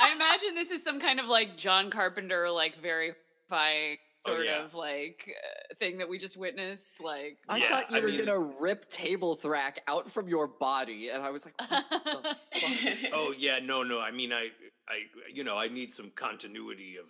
[0.00, 3.12] I imagine this is some kind of like John Carpenter, like very
[3.50, 4.64] horrifying Oh, sort yeah.
[4.64, 6.96] of like uh, thing that we just witnessed.
[7.00, 10.48] Like, I Yeah, thought you I were mean- gonna rip table Thrak out from your
[10.48, 12.36] body, and I was like, what the fuck?
[13.12, 14.00] Oh yeah, no, no.
[14.00, 14.48] I mean, I,
[14.88, 17.06] I, you know, I need some continuity of,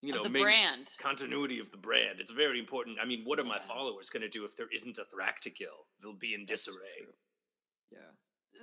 [0.00, 0.88] you of know, the make- brand.
[0.98, 2.20] continuity of the brand.
[2.20, 2.96] It's very important.
[3.02, 3.66] I mean, what are my Yeah.
[3.68, 5.88] followers going to do if there isn't a Thrak to kill?
[6.02, 7.02] They'll be in That's disarray.
[7.04, 7.12] true.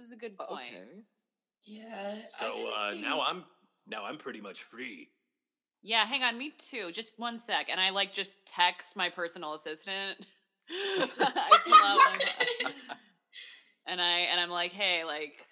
[0.02, 0.08] Yeah.
[0.08, 0.74] This is a good Uh, point.
[0.74, 1.04] Okay.
[1.64, 2.16] yeah.
[2.40, 3.44] So uh, think- now I'm
[3.88, 5.10] now I'm pretty much free.
[5.84, 6.92] Yeah, hang on, me too.
[6.92, 10.26] Just one sec, and I like just text my personal assistant.
[10.70, 12.74] I pull out
[13.88, 15.46] and I and I'm like, hey, like,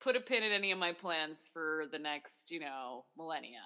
[0.00, 3.60] put a pin in any of my plans for the next, you know, millennia.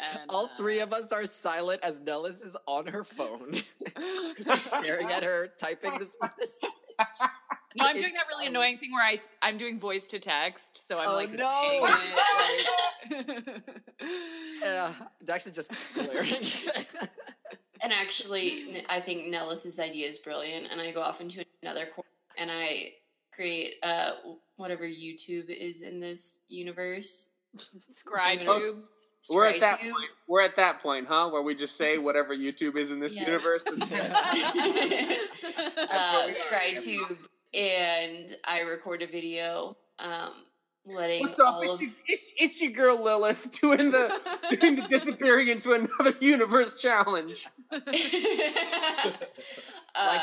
[0.00, 3.62] And All three uh, of us are silent as Nellis is on her phone,
[4.56, 6.72] staring at her, typing this message.
[7.76, 10.98] No, I'm doing that really annoying thing where I I'm doing voice to text, so
[10.98, 11.88] I'm Oh, like no.
[13.10, 13.62] saying it, like-
[14.62, 14.92] Yeah,
[15.24, 16.44] Daxton just glaring.
[17.82, 20.66] And actually, I think Nellis's idea is brilliant.
[20.70, 22.92] And I go off into another corner and I
[23.32, 24.12] create uh
[24.56, 27.30] whatever YouTube is in this universe.
[28.04, 28.38] Scry
[29.30, 29.90] We're at that Scrytube.
[29.92, 30.10] point.
[30.26, 31.28] We're at that point, huh?
[31.30, 33.26] Where we just say whatever YouTube is in this Yeah.
[33.26, 33.62] universe.
[33.66, 33.94] is- uh, we
[35.90, 36.28] are.
[36.30, 37.18] ScryTube,
[37.54, 40.32] and I record a video, um,
[40.86, 41.58] letting What's up?
[41.62, 44.10] It's, of your, it's, it's your girl Lilith doing the
[44.60, 47.46] doing the disappearing into another universe challenge.
[47.70, 47.84] like,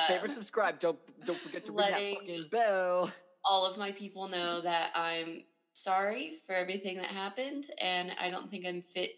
[0.07, 0.79] favorite, subscribe.
[0.79, 3.11] Don't don't forget to ring that fucking bell.
[3.43, 5.43] all of my people know that I'm
[5.75, 9.11] sorry for everything that happened, and I don't think I'm fit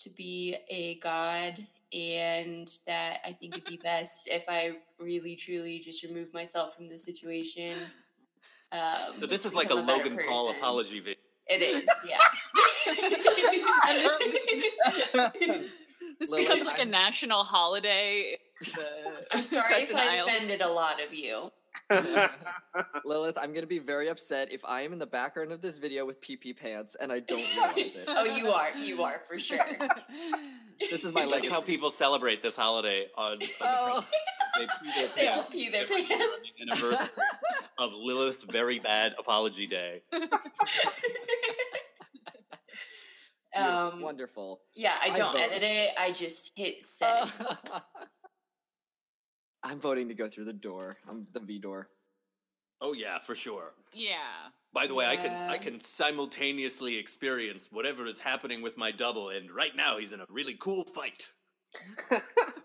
[0.00, 5.78] to be a god, and that I think it'd be best if I really, truly
[5.78, 7.76] just remove myself from the situation.
[8.72, 11.14] Um, So this is like a become better Logan Paul apology video.
[11.46, 12.18] It is, yeah.
[16.20, 18.38] This Lily, becomes like a I'm- national holiday.
[18.60, 18.86] the
[19.32, 20.28] I'm sorry if I Isles.
[20.28, 21.50] offended a lot of you.
[23.04, 26.04] Lilith, I'm gonna be very upset if I am in the background of this video
[26.06, 28.04] with pee pee pants and I don't realize it.
[28.08, 29.58] Oh, you are, you are for sure.
[30.90, 34.04] This is my Like how people celebrate this holiday on, on the Oh.
[34.58, 36.52] they pee their They all pants pee their every pants.
[36.58, 37.08] the anniversary
[37.78, 40.02] of Lilith's very bad apology day.
[43.56, 44.62] Um, wonderful.
[44.74, 45.40] yeah, I I don't vote.
[45.42, 45.90] edit it.
[45.96, 47.30] I just hit send.
[49.64, 50.98] I'm voting to go through the door.
[51.08, 51.88] I'm the V door.
[52.80, 53.72] Oh yeah, for sure.
[53.92, 54.50] yeah.
[54.72, 59.30] By the way, I can I can simultaneously experience whatever is happening with my double,
[59.30, 61.30] and right now he's in a really cool fight.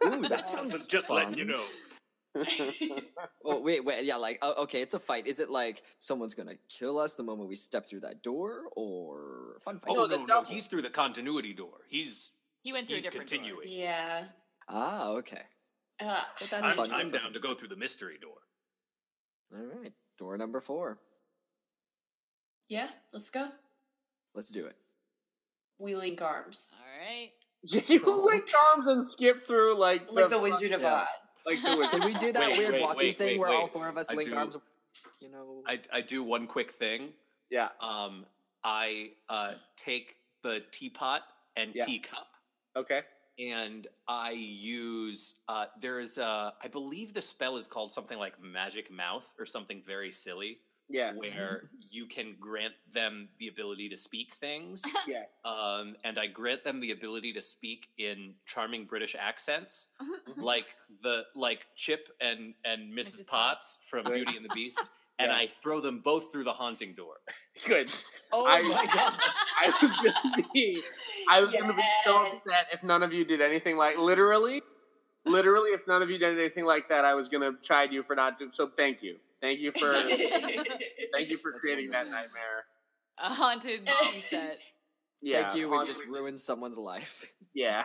[0.06, 1.66] Ooh, that sounds So just letting you know.
[3.46, 5.26] Oh wait, wait, yeah, like oh, okay, it's a fight.
[5.26, 9.58] Is it like someone's gonna kill us the moment we step through that door, or
[9.62, 9.96] fun fight?
[9.98, 11.78] Oh the no, no, he's through the continuity door.
[11.88, 13.66] He's He went through he's a different continuing.
[13.68, 14.26] yeah.
[14.68, 15.42] Ah, okay.
[16.02, 16.92] Uh, But that's I'm, fun.
[16.94, 18.38] I'm down to go through the mystery door.
[19.54, 21.00] All right, door number four.
[22.70, 23.50] yeah, let's go.
[24.36, 24.76] Let's do it.
[25.80, 26.70] We link arms.
[26.74, 27.32] All right.
[27.90, 31.02] you link arms and skip through like Like the Wizard of yeah.
[31.02, 31.08] Oz.
[31.46, 32.02] Like the wizard.
[32.02, 33.98] Did we do that Wait, weird wait, walkie wait, thing wait, where all four of
[33.98, 34.58] us I link do- arms?
[35.20, 35.64] You know.
[35.68, 37.10] I I do one quick thing.
[37.50, 37.70] Yeah.
[37.82, 38.26] Um,
[38.64, 41.24] I uh take the teapot
[41.56, 41.86] and Yeah.
[41.86, 42.28] teacup.
[42.76, 43.02] Okay.
[43.40, 48.42] And I use uh there is a I believe the spell is called something like
[48.42, 50.60] magic mouth or something very silly
[50.90, 51.14] Yeah.
[51.14, 55.24] where you can grant them the ability to speak things Yeah.
[55.46, 59.88] um and I grant them the ability to speak in charming British accents
[60.38, 60.66] like
[61.04, 63.22] the like Chip and and Mrs.
[63.22, 63.28] Mrs.
[63.28, 64.80] Potts from Beauty and the Beast
[65.20, 65.38] and Yeah.
[65.38, 67.16] I throw them both through the haunting door.
[67.66, 67.92] Good.
[68.32, 69.14] Oh I- my god!
[69.62, 70.82] I was gonna be
[71.30, 74.62] I was gonna be so upset if none of you did anything like literally
[75.26, 78.16] literally if none of you did anything like that I was gonna chide you for
[78.16, 79.18] not doing so thank you.
[79.42, 79.94] Thank you for
[81.14, 82.66] thank you for That's creating that nightmare.
[83.18, 84.60] a haunted tea set.
[85.22, 87.30] Yeah, Thank you, and just ruined someone's life.
[87.54, 87.84] Yeah.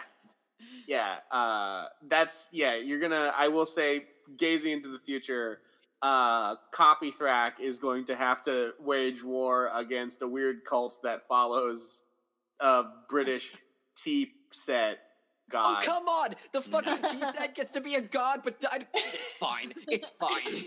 [0.86, 1.16] Yeah.
[1.32, 4.05] Uh that's yeah, you're gonna I will say
[4.36, 5.61] gazing into the future,
[6.05, 11.22] uh Copy Thrak is going to have to wage war against a weird cult that
[11.22, 12.02] follows
[12.60, 13.56] a British
[13.97, 14.98] tea set
[15.51, 15.82] god.
[15.82, 16.35] Oh come on!
[16.52, 19.72] The fucking tea set gets to be a god, but I, it's fine.
[19.89, 20.62] It's fine.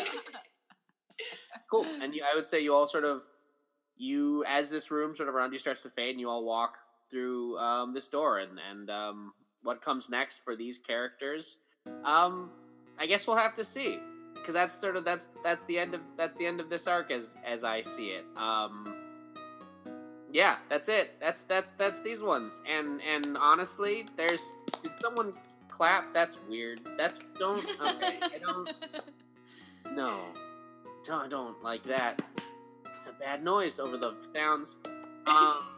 [1.70, 1.86] cool.
[2.00, 3.24] And you, I would say you all sort of
[3.98, 6.78] you as this room sort of around you starts to fade and you all walk
[7.10, 9.32] through um, this door and and um,
[9.62, 11.58] what comes next for these characters
[12.04, 12.50] um,
[12.98, 13.98] I guess we'll have to see
[14.38, 17.10] because that's sort of that's that's the end of that's the end of this arc
[17.10, 18.94] as as I see it um,
[20.32, 24.42] yeah that's it that's that's that's these ones and and honestly there's
[24.82, 25.32] did someone
[25.68, 28.74] clap that's weird that's don't okay I don't
[29.96, 30.20] no
[31.08, 32.22] don't, I don't like that.
[32.94, 34.76] It's a bad noise over the sounds.
[35.26, 35.68] Um,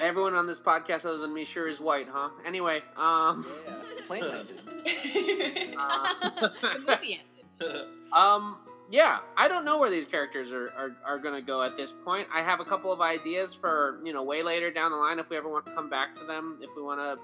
[0.00, 2.30] everyone on this podcast other than me sure is white, huh?
[2.44, 4.60] Anyway, um, Yeah, the plane landed.
[5.78, 7.86] uh, the movie ended.
[8.12, 8.58] um,
[8.90, 11.92] yeah, I don't know where these characters are, are, are going to go at this
[11.92, 12.26] point.
[12.32, 15.30] I have a couple of ideas for, you know, way later down the line if
[15.30, 17.18] we ever want to come back to them, if we want to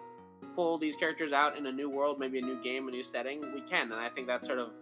[0.54, 3.40] pull these characters out in a new world, maybe a new game, a new setting,
[3.52, 3.90] we can.
[3.90, 4.72] And I think that's sort of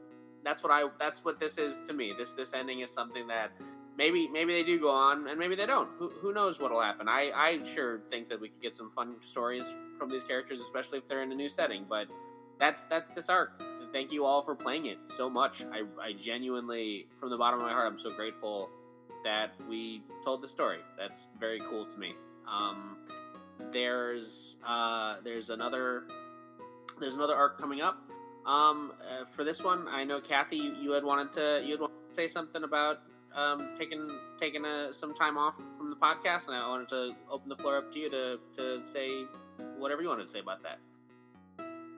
[0.44, 2.12] that's what I that's what this is to me.
[2.16, 3.50] This this ending is something that
[3.96, 5.88] maybe maybe they do go on and maybe they don't.
[5.98, 7.08] Who, who knows what'll happen?
[7.08, 9.68] I I sure think that we could get some fun stories
[9.98, 11.86] from these characters, especially if they're in a new setting.
[11.88, 12.08] But
[12.58, 13.62] that's that's this arc.
[13.92, 15.64] Thank you all for playing it so much.
[15.64, 18.70] I I genuinely, from the bottom of my heart, I'm so grateful
[19.24, 20.78] that we told the story.
[20.98, 22.14] That's very cool to me.
[22.48, 22.98] Um,
[23.70, 26.04] there's uh, there's another
[27.00, 27.98] there's another arc coming up.
[28.46, 31.80] Um, uh, for this one, I know Kathy, you, you had wanted to you had
[31.80, 32.98] wanted to say something about
[33.34, 37.48] um, taking taking a, some time off from the podcast, and I wanted to open
[37.48, 39.24] the floor up to you to to say
[39.78, 40.78] whatever you wanted to say about that.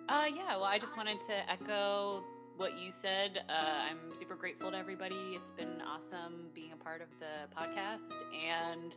[0.08, 2.22] Uh, yeah, well, I just wanted to echo
[2.56, 3.42] what you said.
[3.48, 5.34] Uh, I'm super grateful to everybody.
[5.34, 8.14] It's been awesome being a part of the podcast.
[8.48, 8.96] And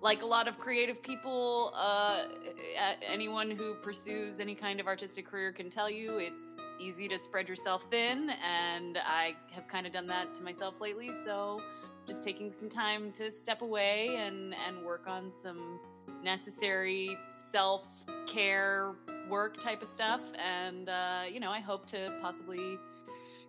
[0.00, 2.26] like a lot of creative people, uh,
[3.08, 7.48] anyone who pursues any kind of artistic career can tell you it's easy to spread
[7.48, 8.30] yourself thin.
[8.30, 11.10] And I have kind of done that to myself lately.
[11.24, 11.60] So
[12.06, 15.80] just taking some time to step away and, and work on some
[16.24, 17.16] necessary
[17.52, 17.84] self
[18.26, 18.94] care
[19.30, 20.22] work type of stuff.
[20.34, 22.78] And, uh, you know, I hope to possibly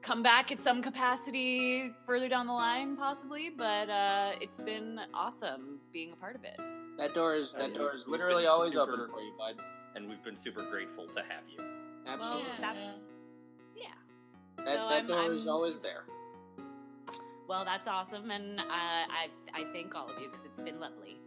[0.02, 3.50] come back at some capacity further down the line, possibly.
[3.50, 6.60] But uh, it's been awesome being a part of it.
[6.98, 9.56] That door is that door is literally always super- open for you, bud.
[9.96, 11.58] and we've been super grateful to have you.
[12.08, 12.44] Absolutely.
[12.44, 12.80] Well, that's,
[13.76, 13.88] yeah.
[14.58, 16.04] that so that I'm- door is I'm- always there.
[17.48, 18.32] Well, that's awesome.
[18.32, 21.18] And uh, I, I thank all of you because it's been lovely.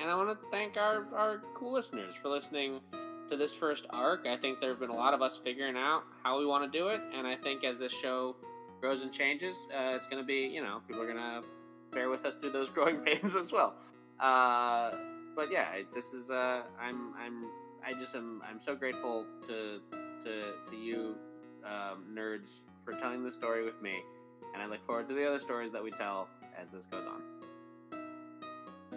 [0.00, 2.80] And I want to thank our, our cool listeners for listening
[3.28, 4.26] to this first arc.
[4.26, 6.78] I think there have been a lot of us figuring out how we want to
[6.78, 7.00] do it.
[7.14, 8.34] And I think as this show
[8.80, 11.42] grows and changes, uh, it's going to be, you know, people are going to
[11.92, 13.74] bear with us through those growing pains as well.
[14.18, 14.92] Uh,
[15.36, 17.50] but yeah, this is, uh, I'm, I'm,
[17.86, 19.80] I just am, I'm so grateful to,
[20.24, 21.14] to, to you,
[21.64, 24.00] um, nerds for telling the story with me.
[24.54, 26.26] And I look forward to the other stories that we tell
[26.58, 27.39] as this goes on.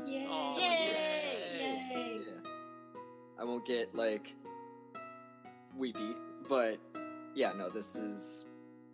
[0.06, 0.28] Yay!
[0.30, 0.64] Aw, Yay!
[1.60, 2.20] yay.
[2.26, 2.50] Yeah.
[3.40, 4.36] I won't get like
[5.78, 6.16] weepy,
[6.48, 6.78] but
[7.36, 8.46] yeah, no, this is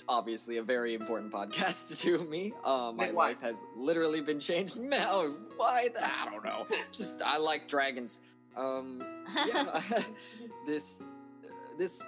[0.07, 2.53] obviously a very important podcast to me.
[2.63, 4.77] Uh, my Wait, life has literally been changed.
[4.79, 5.89] No, why?
[5.93, 6.65] The, I don't know.
[6.91, 8.21] Just I like dragons.
[8.57, 9.01] Um,
[9.47, 9.81] yeah,
[10.65, 11.03] this
[11.77, 12.01] this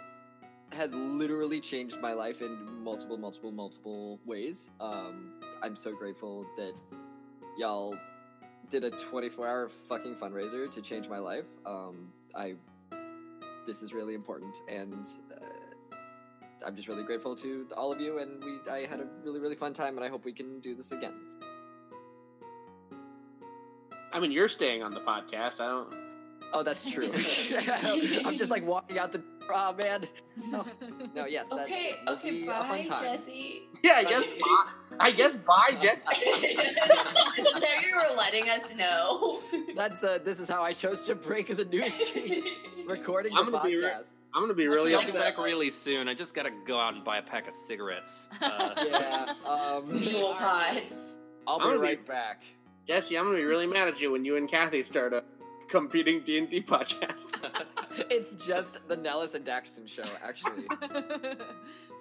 [0.74, 4.72] has literally changed my life in multiple, multiple, multiple ways.
[4.80, 6.74] Um, I'm so grateful that
[7.58, 7.96] y'all
[8.72, 11.46] did a 24 hour fucking fundraiser to change my life.
[11.66, 12.56] Um, I
[13.68, 15.96] this is really important, and uh,
[16.66, 18.20] I'm just really grateful to all of you.
[18.20, 20.74] And we I had a really really fun time, and I hope we can do
[20.74, 21.14] this again.
[24.14, 25.62] I mean, you're staying on the podcast.
[25.62, 25.94] I don't.
[26.54, 27.04] Oh, that's true.
[28.26, 29.22] I'm just like walking out the.
[29.54, 30.04] Oh man.
[30.48, 30.66] No,
[31.16, 31.48] no yes.
[31.50, 33.02] That Okay, will okay, be a fun bye.
[33.04, 33.64] Jesse.
[33.84, 34.30] Yeah, I guess.
[34.30, 34.68] bye.
[35.00, 35.36] I guess.
[35.36, 36.08] Bye, Jesse.
[36.16, 36.56] Is
[37.36, 39.42] this how you were letting us know?
[39.76, 42.44] That's uh, this is how I chose to break the news to you.
[42.88, 44.14] recording I'm the gonna be re- podcast.
[44.34, 45.36] I'm gonna be really I'll be upset.
[45.36, 46.08] back really soon.
[46.08, 48.30] I just gotta go out and buy a pack of cigarettes.
[48.42, 49.34] Uh, yeah.
[49.48, 51.18] Um, Some Juul pods.
[51.48, 52.44] I'll be gonna be- right back.
[52.86, 55.24] Jesse, I'm gonna be really mad at you when you and Kathy start a
[55.72, 57.38] competing D and D podcast.
[58.10, 60.64] It's just the Nellis and Daxton show, actually.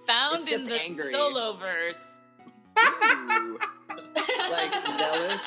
[0.06, 1.12] Found It's in the angry.
[1.12, 2.20] solo verse.
[4.51, 5.42] Like Nellis,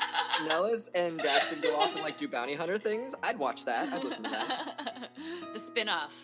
[0.48, 3.16] Nellis and Daxton go off and like do bounty hunter things.
[3.24, 3.91] I'd watch that.
[3.94, 5.10] I'd listen to that.
[5.54, 6.24] the spin-off.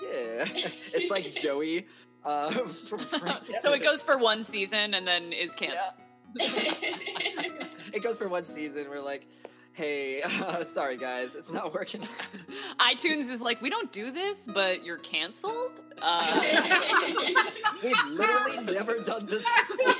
[0.00, 0.44] Yeah,
[0.94, 1.86] it's like Joey
[2.24, 3.42] uh, from Friends.
[3.62, 5.94] so it goes for one season and then is canceled.
[6.36, 8.86] It goes for one season.
[8.88, 9.26] We're like,
[9.72, 12.02] hey, uh, sorry guys, it's not working.
[12.78, 15.80] iTunes is like, we don't do this, but you're canceled.
[16.00, 16.40] Uh,
[17.82, 19.94] We've literally never done this before.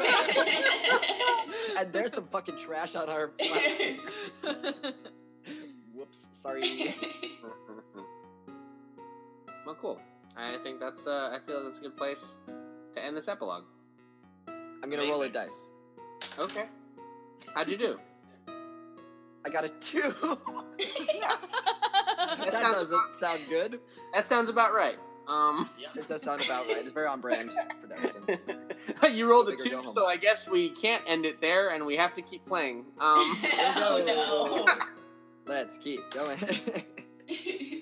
[1.78, 3.30] and there's some fucking trash on our.
[5.94, 6.94] Whoops, sorry.
[9.66, 10.00] well, cool.
[10.36, 11.06] I think that's.
[11.06, 12.36] Uh, I feel that's a good place
[12.94, 13.64] to end this epilogue.
[14.48, 15.72] I'm gonna roll a dice.
[16.38, 16.64] Okay.
[17.54, 17.98] How'd you do?
[19.44, 20.02] I got a two.
[22.38, 23.80] That that doesn't sound good.
[24.14, 24.96] That sounds about right.
[25.28, 26.78] Um, It does sound about right.
[26.78, 27.50] It's very on brand
[27.80, 29.14] for Daxton.
[29.14, 32.12] you rolled a two, so I guess we can't end it there, and we have
[32.14, 32.78] to keep playing.
[32.98, 33.38] Um,
[33.76, 34.66] oh
[35.46, 36.38] Let's keep going.
[37.28, 37.80] no.